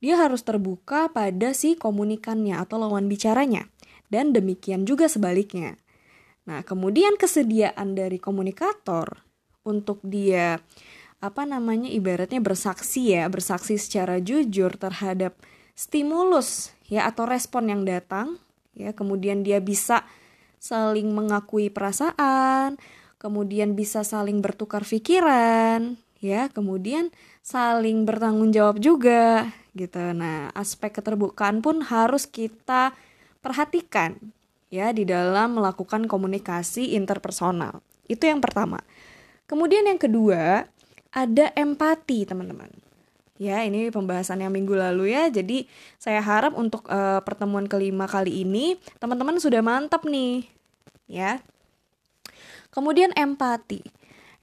[0.02, 3.70] dia harus terbuka pada si komunikannya atau lawan bicaranya.
[4.10, 5.78] Dan demikian juga sebaliknya.
[6.50, 9.22] Nah kemudian kesediaan dari komunikator
[9.62, 10.58] untuk dia
[11.22, 15.38] apa namanya ibaratnya bersaksi ya bersaksi secara jujur terhadap
[15.78, 18.42] stimulus ya atau respon yang datang
[18.74, 20.02] ya kemudian dia bisa
[20.58, 22.82] saling mengakui perasaan
[23.22, 27.10] kemudian bisa saling bertukar pikiran ya kemudian
[27.42, 30.00] saling bertanggung jawab juga gitu.
[30.14, 32.94] Nah aspek keterbukaan pun harus kita
[33.42, 34.16] perhatikan
[34.70, 37.82] ya di dalam melakukan komunikasi interpersonal.
[38.06, 38.80] Itu yang pertama.
[39.50, 40.70] Kemudian yang kedua
[41.12, 42.72] ada empati teman-teman.
[43.42, 45.28] Ya ini pembahasan yang minggu lalu ya.
[45.34, 45.66] Jadi
[45.98, 50.46] saya harap untuk uh, pertemuan kelima kali ini teman-teman sudah mantap nih
[51.10, 51.42] ya.
[52.70, 54.01] Kemudian empati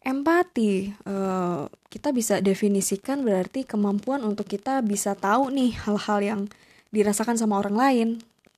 [0.08, 6.40] empati uh, kita bisa definisikan berarti kemampuan untuk kita bisa tahu nih hal-hal yang
[6.88, 8.08] dirasakan sama orang lain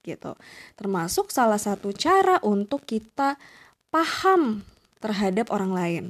[0.07, 0.39] gitu
[0.79, 3.35] termasuk salah satu cara untuk kita
[3.91, 4.63] paham
[5.03, 6.05] terhadap orang lain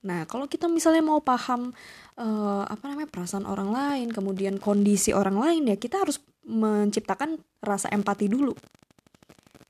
[0.00, 1.76] Nah, kalau kita misalnya mau paham
[2.16, 7.92] uh, apa namanya perasaan orang lain, kemudian kondisi orang lain ya kita harus menciptakan rasa
[7.92, 8.56] empati dulu,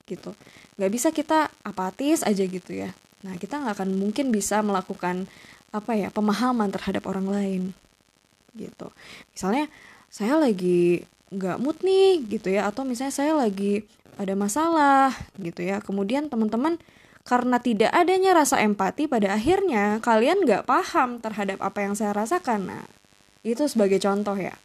[0.06, 0.30] gitu.
[0.78, 2.94] Gak bisa kita apatis aja gitu ya.
[3.20, 5.28] Nah, kita nggak akan mungkin bisa melakukan
[5.70, 7.62] apa ya pemahaman terhadap orang lain,
[8.58, 8.90] gitu.
[9.30, 9.70] Misalnya
[10.10, 13.86] saya lagi nggak mood nih gitu ya, atau misalnya saya lagi
[14.18, 15.78] ada masalah gitu ya.
[15.78, 16.80] Kemudian teman-teman
[17.22, 22.72] karena tidak adanya rasa empati, pada akhirnya kalian nggak paham terhadap apa yang saya rasakan.
[22.72, 22.84] Nah,
[23.46, 24.56] itu sebagai contoh ya.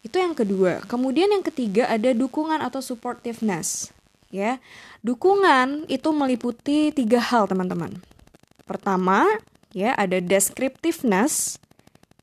[0.00, 0.80] Itu yang kedua.
[0.88, 3.92] Kemudian yang ketiga ada dukungan atau supportiveness.
[4.30, 4.62] Ya,
[5.02, 7.98] dukungan itu meliputi tiga hal teman-teman.
[8.62, 9.26] Pertama,
[9.74, 11.58] ya ada descriptiveness.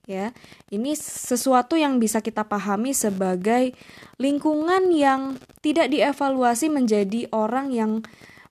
[0.07, 0.31] Ya,
[0.71, 3.75] ini sesuatu yang bisa kita pahami sebagai
[4.15, 7.91] lingkungan yang tidak dievaluasi menjadi orang yang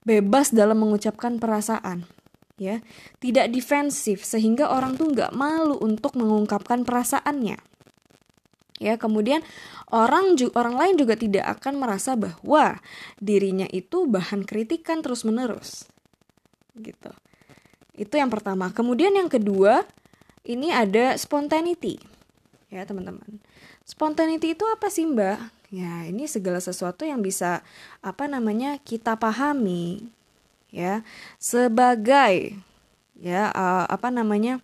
[0.04, 2.04] bebas dalam mengucapkan perasaan
[2.56, 2.80] ya
[3.20, 7.60] tidak defensif sehingga orang tuh nggak malu untuk mengungkapkan perasaannya
[8.76, 9.40] ya kemudian
[9.88, 12.80] orang orang lain juga tidak akan merasa bahwa
[13.16, 15.88] dirinya itu bahan kritikan terus menerus
[16.76, 17.12] gitu.
[17.96, 18.68] Itu yang pertama.
[18.76, 19.88] Kemudian yang kedua
[20.44, 21.96] ini ada spontaneity
[22.68, 23.40] ya teman-teman.
[23.86, 25.38] Spontaneity itu apa sih mbak?
[25.70, 27.66] Ya, ini segala sesuatu yang bisa
[28.04, 30.12] apa namanya kita pahami.
[30.70, 31.06] Ya
[31.40, 32.58] sebagai
[33.16, 34.60] ya uh, apa namanya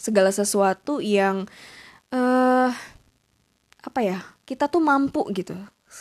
[0.00, 1.46] segala sesuatu yang
[2.10, 2.74] uh,
[3.86, 5.54] apa ya kita tuh mampu gitu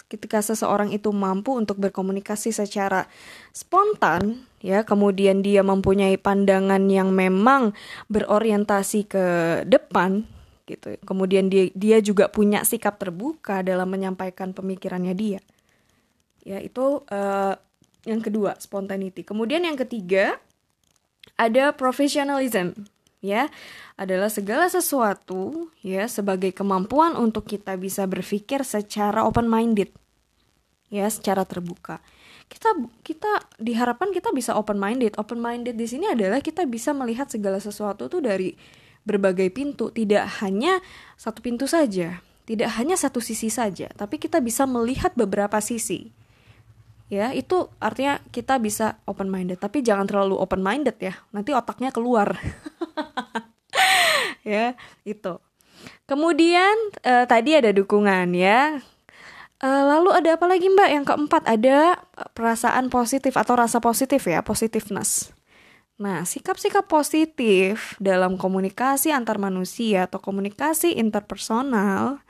[0.10, 3.06] ketika seseorang itu mampu untuk berkomunikasi secara
[3.54, 7.78] spontan ya kemudian dia mempunyai pandangan yang memang
[8.10, 9.26] berorientasi ke
[9.70, 10.26] depan
[10.66, 10.98] gitu.
[11.06, 15.40] Kemudian dia dia juga punya sikap terbuka dalam menyampaikan pemikirannya dia.
[16.46, 17.54] Ya, itu uh,
[18.06, 19.26] yang kedua, spontaneity.
[19.26, 20.38] Kemudian yang ketiga
[21.42, 22.86] ada professionalism,
[23.26, 23.50] ya.
[23.98, 29.90] Adalah segala sesuatu ya sebagai kemampuan untuk kita bisa berpikir secara open minded.
[30.94, 32.00] Ya, secara terbuka.
[32.46, 35.18] Kita kita diharapkan kita bisa open minded.
[35.18, 38.54] Open minded di sini adalah kita bisa melihat segala sesuatu tuh dari
[39.06, 40.82] berbagai pintu, tidak hanya
[41.16, 46.10] satu pintu saja, tidak hanya satu sisi saja, tapi kita bisa melihat beberapa sisi.
[47.06, 51.14] Ya, itu artinya kita bisa open minded, tapi jangan terlalu open minded ya.
[51.30, 52.34] Nanti otaknya keluar.
[54.42, 54.74] ya,
[55.06, 55.38] itu.
[56.10, 56.74] Kemudian
[57.06, 58.82] eh, tadi ada dukungan ya.
[59.62, 60.90] Eh, lalu ada apa lagi Mbak?
[60.90, 61.78] Yang keempat ada
[62.34, 65.30] perasaan positif atau rasa positif ya, positiveness.
[65.96, 72.25] Nah, sikap-sikap positif dalam komunikasi antar manusia atau komunikasi interpersonal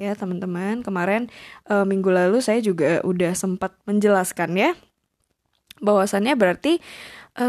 [0.00, 1.28] ya teman-teman kemarin
[1.68, 4.70] e, minggu lalu saya juga udah sempat menjelaskan ya
[5.82, 6.80] bahwasannya berarti
[7.36, 7.46] e,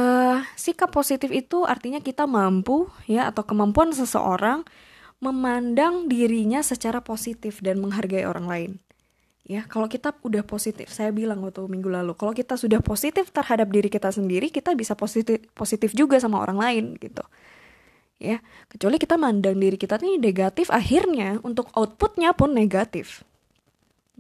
[0.58, 4.66] sikap positif itu artinya kita mampu ya atau kemampuan seseorang
[5.24, 8.72] memandang dirinya secara positif dan menghargai orang lain.
[9.44, 13.68] Ya kalau kita udah positif saya bilang waktu minggu lalu kalau kita sudah positif terhadap
[13.76, 17.28] diri kita sendiri kita bisa positif positif juga sama orang lain gitu
[18.24, 18.40] ya.
[18.72, 23.28] Kecuali kita mandang diri kita ini negatif akhirnya untuk outputnya pun negatif.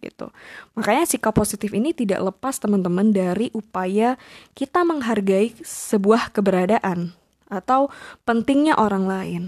[0.03, 0.27] Gitu.
[0.75, 4.19] Makanya sikap positif ini tidak lepas teman-teman dari upaya
[4.51, 7.15] kita menghargai sebuah keberadaan
[7.47, 7.87] atau
[8.27, 9.43] pentingnya orang lain.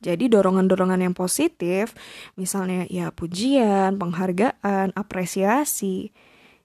[0.00, 1.92] Jadi dorongan-dorongan yang positif,
[2.32, 6.08] misalnya ya pujian, penghargaan, apresiasi,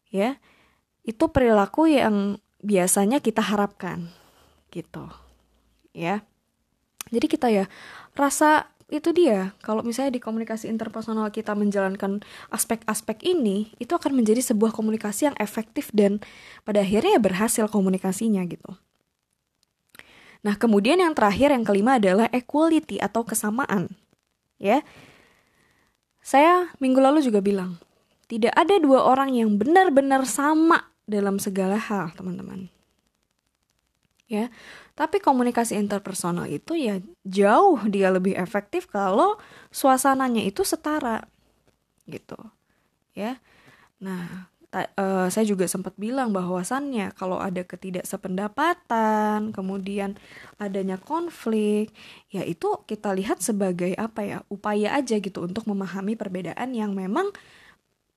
[0.07, 0.39] ya,
[1.03, 4.07] itu perilaku yang biasanya kita harapkan,
[4.71, 5.11] gitu,
[5.91, 6.23] ya.
[7.15, 7.65] Jadi kita ya
[8.11, 12.21] rasa itu dia kalau misalnya di komunikasi interpersonal kita menjalankan
[12.53, 16.21] aspek-aspek ini itu akan menjadi sebuah komunikasi yang efektif dan
[16.61, 18.77] pada akhirnya ya berhasil komunikasinya gitu.
[20.45, 23.89] Nah, kemudian yang terakhir yang kelima adalah equality atau kesamaan.
[24.61, 24.85] Ya.
[26.21, 27.81] Saya minggu lalu juga bilang,
[28.29, 32.69] tidak ada dua orang yang benar-benar sama dalam segala hal, teman-teman.
[34.25, 34.49] Ya.
[34.97, 39.37] Tapi komunikasi interpersonal itu ya jauh dia lebih efektif kalau
[39.69, 41.25] suasananya itu setara.
[42.09, 42.37] Gitu.
[43.13, 43.37] Ya.
[44.01, 50.19] Nah, ta, uh, saya juga sempat bilang bahwasannya kalau ada ketidaksependapatan, kemudian
[50.59, 51.95] adanya konflik,
[52.33, 57.31] ya itu kita lihat sebagai apa ya upaya aja gitu untuk memahami perbedaan yang memang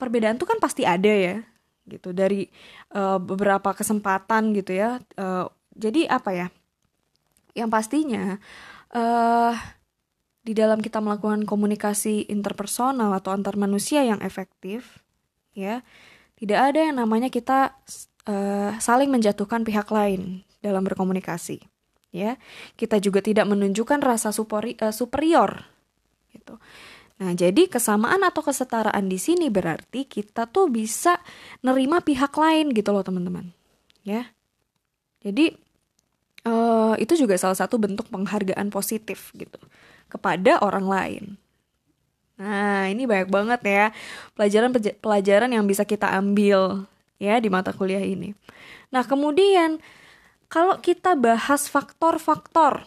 [0.00, 1.36] perbedaan itu kan pasti ada ya
[1.88, 2.44] gitu dari
[2.92, 4.98] uh, beberapa kesempatan gitu ya.
[5.14, 6.46] Uh, jadi apa ya?
[7.54, 8.42] Yang pastinya
[8.92, 9.54] uh,
[10.42, 15.00] di dalam kita melakukan komunikasi interpersonal atau antar manusia yang efektif,
[15.54, 15.86] ya,
[16.34, 17.78] tidak ada yang namanya kita
[18.26, 21.62] uh, saling menjatuhkan pihak lain dalam berkomunikasi,
[22.10, 22.34] ya.
[22.74, 25.62] Kita juga tidak menunjukkan rasa superi, uh, superior,
[26.34, 26.58] gitu.
[27.18, 31.18] Nah, jadi kesamaan atau kesetaraan di sini berarti kita tuh bisa
[31.66, 33.50] nerima pihak lain gitu loh, teman-teman.
[34.06, 34.30] Ya.
[35.18, 35.58] Jadi
[36.46, 39.58] uh, itu juga salah satu bentuk penghargaan positif gitu
[40.12, 41.24] kepada orang lain.
[42.38, 43.86] Nah, ini banyak banget ya
[44.38, 46.86] pelajaran-pelajaran yang bisa kita ambil
[47.18, 48.30] ya di mata kuliah ini.
[48.94, 49.82] Nah, kemudian
[50.46, 52.86] kalau kita bahas faktor-faktor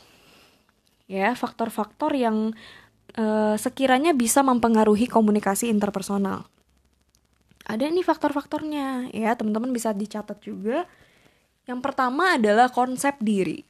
[1.12, 2.56] ya, faktor-faktor yang
[3.20, 6.48] uh, sekiranya bisa mempengaruhi komunikasi interpersonal.
[7.68, 10.88] Ada nih faktor-faktornya ya, teman-teman bisa dicatat juga.
[11.70, 13.62] Yang pertama adalah konsep diri.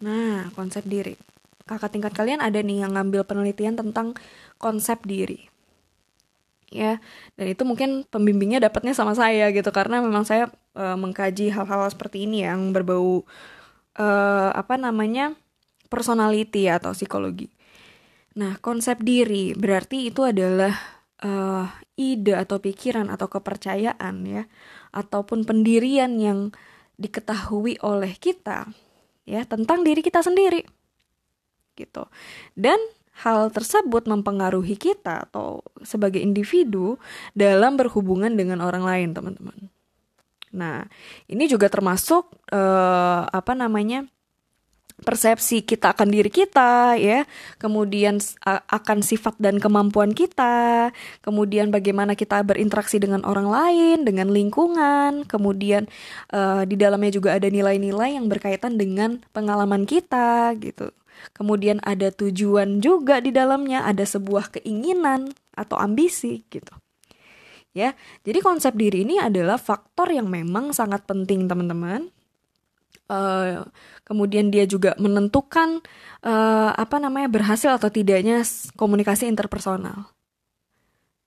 [0.00, 1.16] Nah, konsep diri.
[1.66, 4.14] Kakak tingkat kalian ada nih yang ngambil penelitian tentang
[4.56, 5.50] konsep diri.
[6.66, 6.98] Ya
[7.38, 12.26] dan itu mungkin pembimbingnya dapatnya sama saya gitu karena memang saya e, mengkaji hal-hal seperti
[12.26, 13.22] ini yang berbau
[13.94, 14.06] e,
[14.50, 15.38] apa namanya
[15.86, 17.46] personality atau psikologi.
[18.34, 20.74] Nah konsep diri berarti itu adalah
[21.22, 21.30] e,
[22.02, 24.42] ide atau pikiran atau kepercayaan ya
[24.96, 26.56] ataupun pendirian yang
[26.96, 28.72] diketahui oleh kita
[29.28, 30.64] ya tentang diri kita sendiri
[31.76, 32.08] gitu.
[32.56, 32.80] Dan
[33.20, 36.96] hal tersebut mempengaruhi kita atau sebagai individu
[37.36, 39.68] dalam berhubungan dengan orang lain, teman-teman.
[40.56, 40.88] Nah,
[41.28, 44.08] ini juga termasuk uh, apa namanya?
[45.04, 47.28] Persepsi kita akan diri kita ya
[47.60, 50.88] kemudian akan sifat dan kemampuan kita
[51.20, 55.84] kemudian bagaimana kita berinteraksi dengan orang lain dengan lingkungan kemudian
[56.32, 60.88] uh, di dalamnya juga ada nilai-nilai yang berkaitan dengan pengalaman kita gitu
[61.32, 66.72] kemudian ada tujuan juga di dalamnya, ada sebuah keinginan atau ambisi gitu.
[67.76, 67.92] Ya,
[68.24, 72.08] jadi konsep diri ini adalah faktor yang memang sangat penting teman-teman.
[73.06, 73.62] Uh,
[74.02, 75.78] kemudian dia juga menentukan
[76.26, 78.42] uh, apa namanya berhasil atau tidaknya
[78.74, 80.10] komunikasi interpersonal.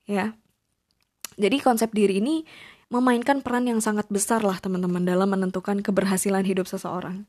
[0.04, 0.36] Ya,
[1.40, 2.44] jadi konsep diri ini
[2.92, 7.24] memainkan peran yang sangat besar lah teman-teman dalam menentukan keberhasilan hidup seseorang.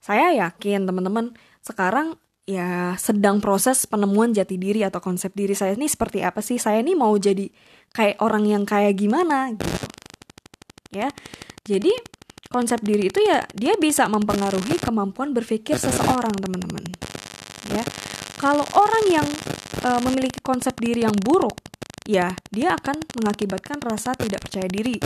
[0.00, 2.16] Saya yakin teman-teman sekarang
[2.48, 6.56] ya sedang proses penemuan jati diri atau konsep diri saya ini seperti apa sih?
[6.56, 7.44] Saya ini mau jadi
[7.92, 9.68] kayak orang yang kayak gimana gitu.
[10.96, 11.12] Ya.
[11.68, 11.92] Jadi
[12.52, 16.84] konsep diri itu ya dia bisa mempengaruhi kemampuan berpikir seseorang, teman-teman.
[17.72, 17.82] Ya.
[18.36, 19.26] Kalau orang yang
[19.86, 21.56] uh, memiliki konsep diri yang buruk,
[22.04, 25.00] ya dia akan mengakibatkan rasa tidak percaya diri.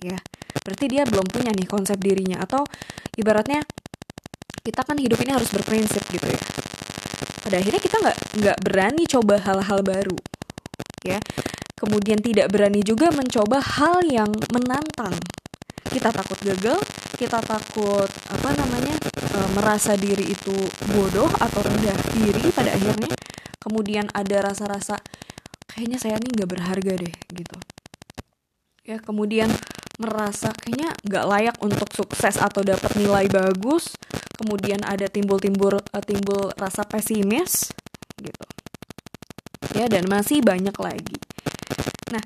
[0.00, 0.16] Ya.
[0.64, 2.64] Berarti dia belum punya nih konsep dirinya atau
[3.14, 3.60] ibaratnya
[4.68, 6.40] kita kan hidup ini harus berprinsip gitu ya
[7.48, 10.18] pada akhirnya kita nggak nggak berani coba hal-hal baru
[11.00, 11.16] ya
[11.80, 15.16] kemudian tidak berani juga mencoba hal yang menantang
[15.88, 16.78] kita takut gagal
[17.18, 20.54] kita takut apa namanya e, merasa diri itu
[20.94, 23.12] bodoh atau rendah diri pada akhirnya
[23.58, 25.00] kemudian ada rasa-rasa
[25.66, 27.58] kayaknya saya ini nggak berharga deh gitu.
[28.88, 29.52] Ya kemudian
[30.00, 33.98] merasa kayaknya nggak layak untuk sukses atau dapat nilai bagus
[34.38, 37.74] kemudian ada timbul-timbul uh, timbul rasa pesimis
[38.18, 38.46] gitu.
[39.76, 41.18] Ya dan masih banyak lagi.
[42.14, 42.22] Nah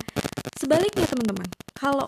[0.54, 2.06] sebaliknya teman-teman kalau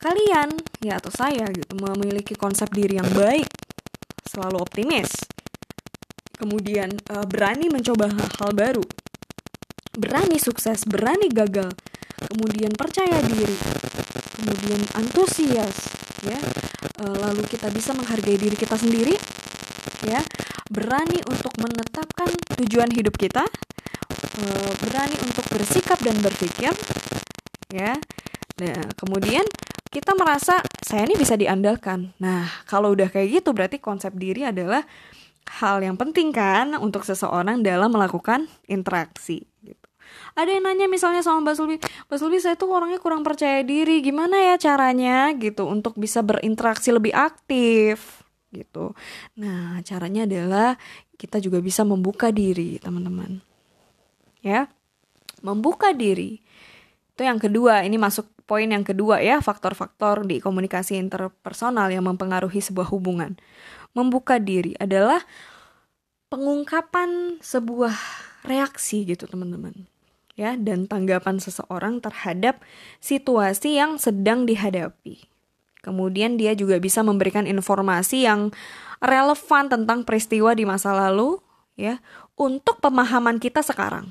[0.00, 3.48] kalian ya atau saya gitu memiliki konsep diri yang baik
[4.24, 5.12] selalu optimis
[6.38, 8.84] kemudian uh, berani mencoba hal-hal baru
[9.92, 11.68] berani sukses berani gagal
[12.32, 13.56] kemudian percaya diri
[14.40, 15.92] kemudian antusias
[16.24, 16.38] ya
[16.98, 19.14] e, lalu kita bisa menghargai diri kita sendiri
[20.06, 20.22] ya
[20.72, 22.30] berani untuk menetapkan
[22.62, 23.44] tujuan hidup kita
[24.40, 24.44] e,
[24.86, 26.72] berani untuk bersikap dan berpikir
[27.74, 27.98] ya
[28.58, 29.42] nah kemudian
[29.92, 32.16] kita merasa saya ini bisa diandalkan.
[32.16, 34.80] Nah kalau udah kayak gitu berarti konsep diri adalah
[35.60, 39.86] hal yang penting kan untuk seseorang dalam melakukan interaksi gitu.
[40.32, 41.76] Ada yang nanya misalnya sama Mbak Sulbi
[42.08, 45.28] Mbak Sulbi saya tuh orangnya kurang percaya diri gimana ya caranya?
[45.36, 48.96] Gitu untuk bisa berinteraksi lebih aktif gitu.
[49.36, 50.80] Nah caranya adalah
[51.20, 53.44] kita juga bisa membuka diri teman-teman.
[54.40, 54.72] Ya
[55.42, 56.41] membuka diri
[57.22, 62.58] itu yang kedua, ini masuk poin yang kedua ya, faktor-faktor di komunikasi interpersonal yang mempengaruhi
[62.58, 63.38] sebuah hubungan.
[63.94, 65.22] Membuka diri adalah
[66.34, 67.94] pengungkapan sebuah
[68.42, 69.86] reaksi gitu, teman-teman.
[70.34, 72.58] Ya, dan tanggapan seseorang terhadap
[72.98, 75.22] situasi yang sedang dihadapi.
[75.78, 78.50] Kemudian dia juga bisa memberikan informasi yang
[78.98, 81.38] relevan tentang peristiwa di masa lalu
[81.78, 82.02] ya
[82.34, 84.10] untuk pemahaman kita sekarang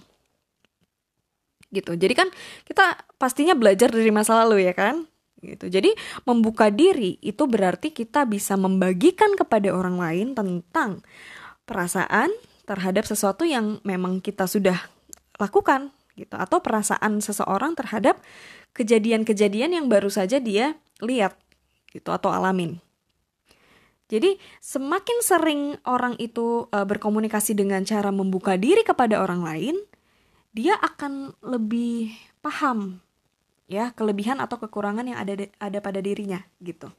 [1.72, 1.96] gitu.
[1.96, 2.28] Jadi kan
[2.68, 5.08] kita pastinya belajar dari masa lalu ya kan?
[5.42, 5.74] Gitu.
[5.74, 5.98] Jadi
[6.30, 11.02] membuka diri itu berarti kita bisa membagikan kepada orang lain tentang
[11.66, 12.30] perasaan
[12.70, 14.78] terhadap sesuatu yang memang kita sudah
[15.42, 18.22] lakukan gitu atau perasaan seseorang terhadap
[18.78, 21.34] kejadian-kejadian yang baru saja dia lihat
[21.90, 22.78] gitu atau alamin.
[24.12, 29.76] Jadi semakin sering orang itu uh, berkomunikasi dengan cara membuka diri kepada orang lain,
[30.52, 32.12] dia akan lebih
[32.44, 33.00] paham
[33.72, 36.92] ya kelebihan atau kekurangan yang ada ada pada dirinya gitu.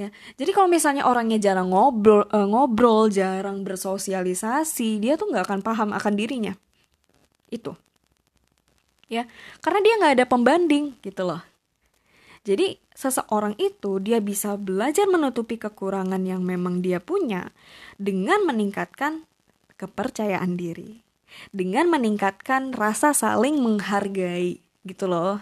[0.00, 0.08] Ya
[0.40, 5.88] jadi kalau misalnya orangnya jarang ngobrol uh, ngobrol jarang bersosialisasi dia tuh nggak akan paham
[5.92, 6.56] akan dirinya.
[7.52, 7.76] Itu.
[9.12, 9.28] Ya
[9.60, 11.44] karena dia nggak ada pembanding gitu loh.
[12.40, 17.52] Jadi seseorang itu dia bisa belajar menutupi kekurangan yang memang dia punya
[18.00, 19.28] dengan meningkatkan
[19.76, 21.09] kepercayaan diri
[21.50, 25.40] dengan meningkatkan rasa saling menghargai gitu loh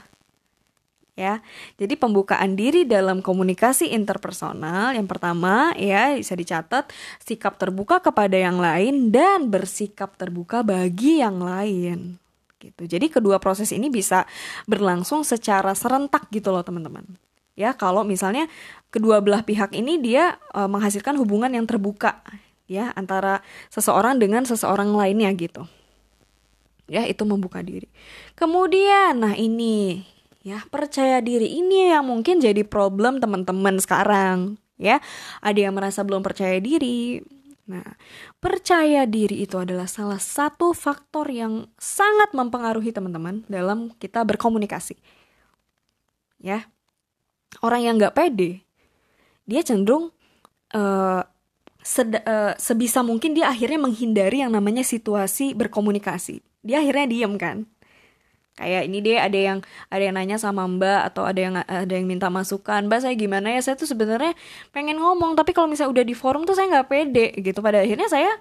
[1.18, 1.43] ya.
[1.74, 6.86] Jadi pembukaan diri dalam komunikasi interpersonal yang pertama ya bisa dicatat
[7.18, 12.22] sikap terbuka kepada yang lain dan bersikap terbuka bagi yang lain.
[12.62, 12.86] Gitu.
[12.86, 14.26] Jadi kedua proses ini bisa
[14.70, 17.03] berlangsung secara serentak gitu loh teman-teman.
[17.59, 18.47] Ya, kalau misalnya
[18.95, 22.22] kedua belah pihak ini dia e, menghasilkan hubungan yang terbuka
[22.70, 25.66] ya antara seseorang dengan seseorang lainnya gitu
[26.89, 27.86] ya itu membuka diri.
[28.34, 30.03] Kemudian nah ini
[30.43, 34.99] ya percaya diri ini yang mungkin jadi problem teman-teman sekarang ya.
[35.45, 37.20] Ada yang merasa belum percaya diri.
[37.68, 37.84] Nah,
[38.41, 44.97] percaya diri itu adalah salah satu faktor yang sangat mempengaruhi teman-teman dalam kita berkomunikasi.
[46.41, 46.64] Ya.
[47.61, 48.64] Orang yang nggak pede,
[49.45, 50.16] dia cenderung
[50.72, 51.22] uh,
[51.84, 57.67] sed, uh, sebisa mungkin dia akhirnya menghindari yang namanya situasi berkomunikasi dia akhirnya diem kan.
[58.59, 62.11] Kayak ini deh ada yang ada yang nanya sama mbak atau ada yang ada yang
[62.11, 63.63] minta masukan mbak saya gimana ya?
[63.63, 64.35] Saya tuh sebenarnya
[64.75, 67.63] pengen ngomong tapi kalau misalnya udah di forum tuh saya nggak pede gitu.
[67.63, 68.35] Pada akhirnya saya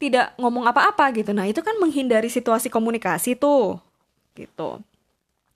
[0.00, 1.36] tidak ngomong apa-apa gitu.
[1.36, 3.76] Nah itu kan menghindari situasi komunikasi tuh
[4.32, 4.80] gitu.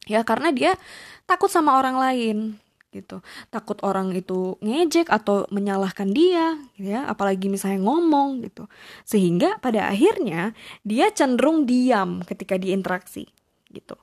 [0.05, 0.77] Ya karena dia
[1.25, 2.37] takut sama orang lain
[2.93, 3.25] gitu.
[3.49, 8.69] Takut orang itu ngejek atau menyalahkan dia ya apalagi misalnya ngomong gitu.
[9.09, 10.53] Sehingga pada akhirnya
[10.85, 13.27] dia cenderung diam ketika diinteraksi
[13.73, 13.97] gitu.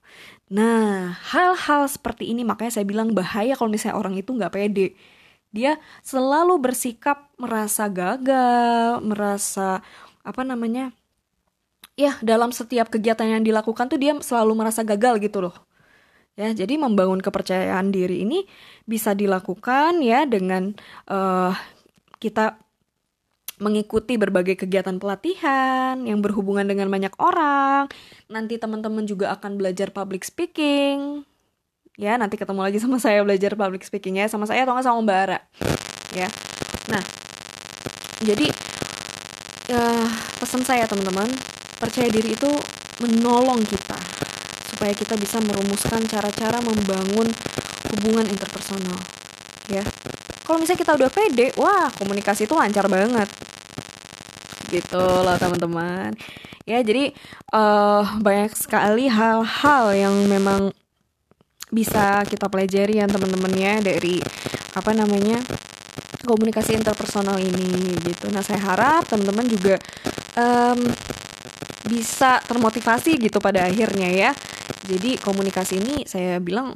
[0.50, 4.98] Nah hal-hal seperti ini makanya saya bilang bahaya kalau misalnya orang itu nggak pede.
[5.54, 9.82] Dia selalu bersikap merasa gagal merasa
[10.26, 10.94] apa namanya
[11.98, 15.69] ya dalam setiap kegiatan yang dilakukan tuh dia selalu merasa gagal gitu loh
[16.40, 18.48] Ya, jadi membangun kepercayaan diri ini
[18.88, 20.72] bisa dilakukan ya dengan
[21.12, 21.52] uh,
[22.16, 22.56] kita
[23.60, 27.92] mengikuti berbagai kegiatan pelatihan yang berhubungan dengan banyak orang.
[28.32, 31.28] Nanti teman-teman juga akan belajar public speaking.
[32.00, 35.04] Ya, nanti ketemu lagi sama saya belajar public speaking ya, sama saya atau nggak sama
[35.04, 35.40] Mbak Ara.
[36.16, 36.32] Ya.
[36.88, 37.04] Nah,
[38.24, 38.48] jadi
[39.76, 40.08] uh,
[40.40, 41.28] pesan saya teman-teman,
[41.84, 42.48] percaya diri itu
[43.04, 44.09] menolong kita
[44.80, 47.28] supaya kita bisa merumuskan cara-cara membangun
[47.92, 48.96] hubungan interpersonal
[49.68, 49.84] ya.
[50.48, 53.28] Kalau misalnya kita udah pede wah komunikasi itu lancar banget.
[54.72, 56.16] Gitu loh teman-teman.
[56.64, 57.12] Ya jadi
[57.52, 60.72] uh, banyak sekali hal-hal yang memang
[61.76, 64.24] bisa kita pelajari ya teman-teman ya dari
[64.80, 65.44] apa namanya
[66.24, 68.32] komunikasi interpersonal ini gitu.
[68.32, 69.76] Nah saya harap teman-teman juga
[70.40, 70.88] um,
[71.90, 74.32] bisa termotivasi gitu pada akhirnya ya
[74.90, 76.74] jadi komunikasi ini saya bilang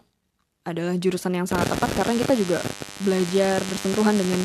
[0.64, 2.60] adalah jurusan yang sangat tepat karena kita juga
[3.04, 4.40] belajar bersentuhan dengan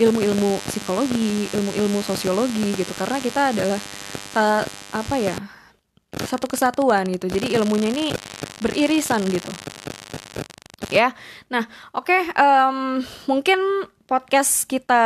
[0.00, 2.92] ilmu-ilmu psikologi, ilmu-ilmu sosiologi gitu.
[2.96, 3.80] Karena kita adalah
[4.32, 5.36] ta, apa ya?
[6.10, 7.30] satu kesatuan gitu.
[7.30, 8.10] Jadi ilmunya ini
[8.64, 9.50] beririsan gitu.
[10.90, 11.14] Ya.
[11.52, 12.98] Nah, oke okay, um,
[13.30, 13.58] mungkin
[14.10, 15.04] podcast kita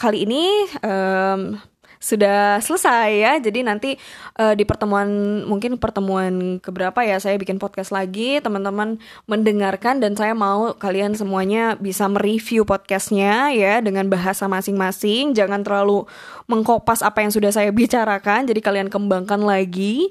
[0.00, 0.48] kali ini
[0.80, 1.60] um,
[1.98, 3.32] sudah selesai ya.
[3.38, 3.90] Jadi nanti
[4.38, 5.06] uh, di pertemuan
[5.46, 11.78] mungkin pertemuan keberapa ya saya bikin podcast lagi, teman-teman mendengarkan dan saya mau kalian semuanya
[11.78, 15.34] bisa mereview podcastnya ya dengan bahasa masing-masing.
[15.34, 16.06] Jangan terlalu
[16.46, 18.48] mengkopas apa yang sudah saya bicarakan.
[18.48, 20.10] Jadi kalian kembangkan lagi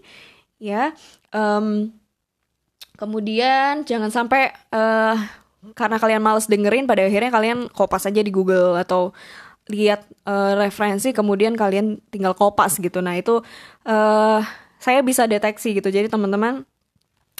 [0.62, 0.94] ya.
[1.32, 1.92] Um,
[2.98, 5.14] Kemudian jangan sampai uh,
[5.78, 9.14] karena kalian males dengerin pada akhirnya kalian kopas aja di Google atau
[9.68, 13.00] lihat uh, referensi kemudian kalian tinggal kopas gitu.
[13.04, 13.44] Nah, itu
[13.88, 14.40] uh,
[14.78, 15.88] saya bisa deteksi gitu.
[15.92, 16.64] Jadi teman-teman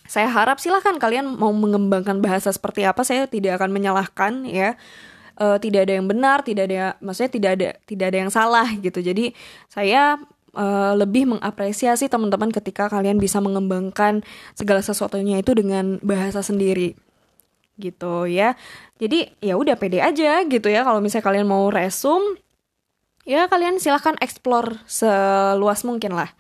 [0.08, 4.80] saya harap silahkan kalian mau mengembangkan bahasa seperti apa saya tidak akan menyalahkan ya
[5.36, 9.04] uh, tidak ada yang benar tidak ada maksudnya tidak ada tidak ada yang salah gitu
[9.04, 9.36] jadi
[9.68, 10.16] saya
[10.56, 14.24] uh, lebih mengapresiasi teman-teman ketika kalian bisa mengembangkan
[14.56, 16.96] segala sesuatunya itu dengan bahasa sendiri
[17.78, 18.58] gitu ya
[18.98, 22.22] jadi ya udah pede aja gitu ya kalau misalnya kalian mau resum
[23.24, 26.34] ya kalian silahkan explore seluas mungkin lah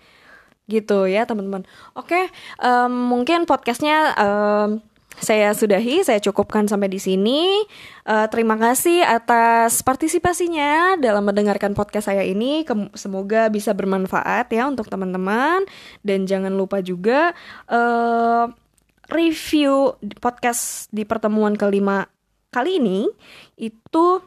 [0.68, 1.64] gitu ya teman-teman
[1.96, 2.28] oke
[2.60, 4.82] um, mungkin podcastnya um,
[5.18, 7.66] saya sudahi, saya cukupkan sampai di sini.
[8.06, 12.62] Uh, terima kasih atas partisipasinya dalam mendengarkan podcast saya ini.
[12.94, 15.66] Semoga bisa bermanfaat ya untuk teman-teman.
[16.06, 17.34] Dan jangan lupa juga
[17.66, 18.46] uh,
[19.08, 22.08] review podcast di pertemuan kelima
[22.51, 23.08] kali ini
[23.60, 24.20] itu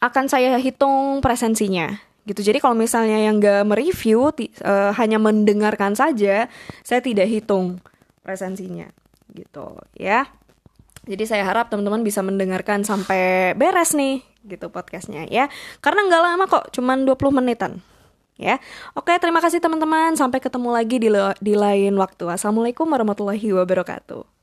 [0.00, 1.92] akan saya hitung presensinya
[2.24, 2.40] gitu.
[2.40, 6.48] Jadi kalau misalnya yang gak mereview uh, hanya mendengarkan saja,
[6.84, 7.80] saya tidak hitung
[8.24, 8.88] presensinya
[9.32, 10.28] gitu ya.
[11.08, 15.48] Jadi saya harap teman-teman bisa mendengarkan sampai beres nih gitu podcastnya ya.
[15.80, 17.80] Karena nggak lama kok, cuman 20 menitan.
[18.40, 18.56] Ya.
[18.96, 20.16] Oke, terima kasih teman-teman.
[20.16, 21.12] Sampai ketemu lagi di,
[21.44, 22.24] di lain waktu.
[22.32, 24.39] Assalamualaikum warahmatullahi wabarakatuh.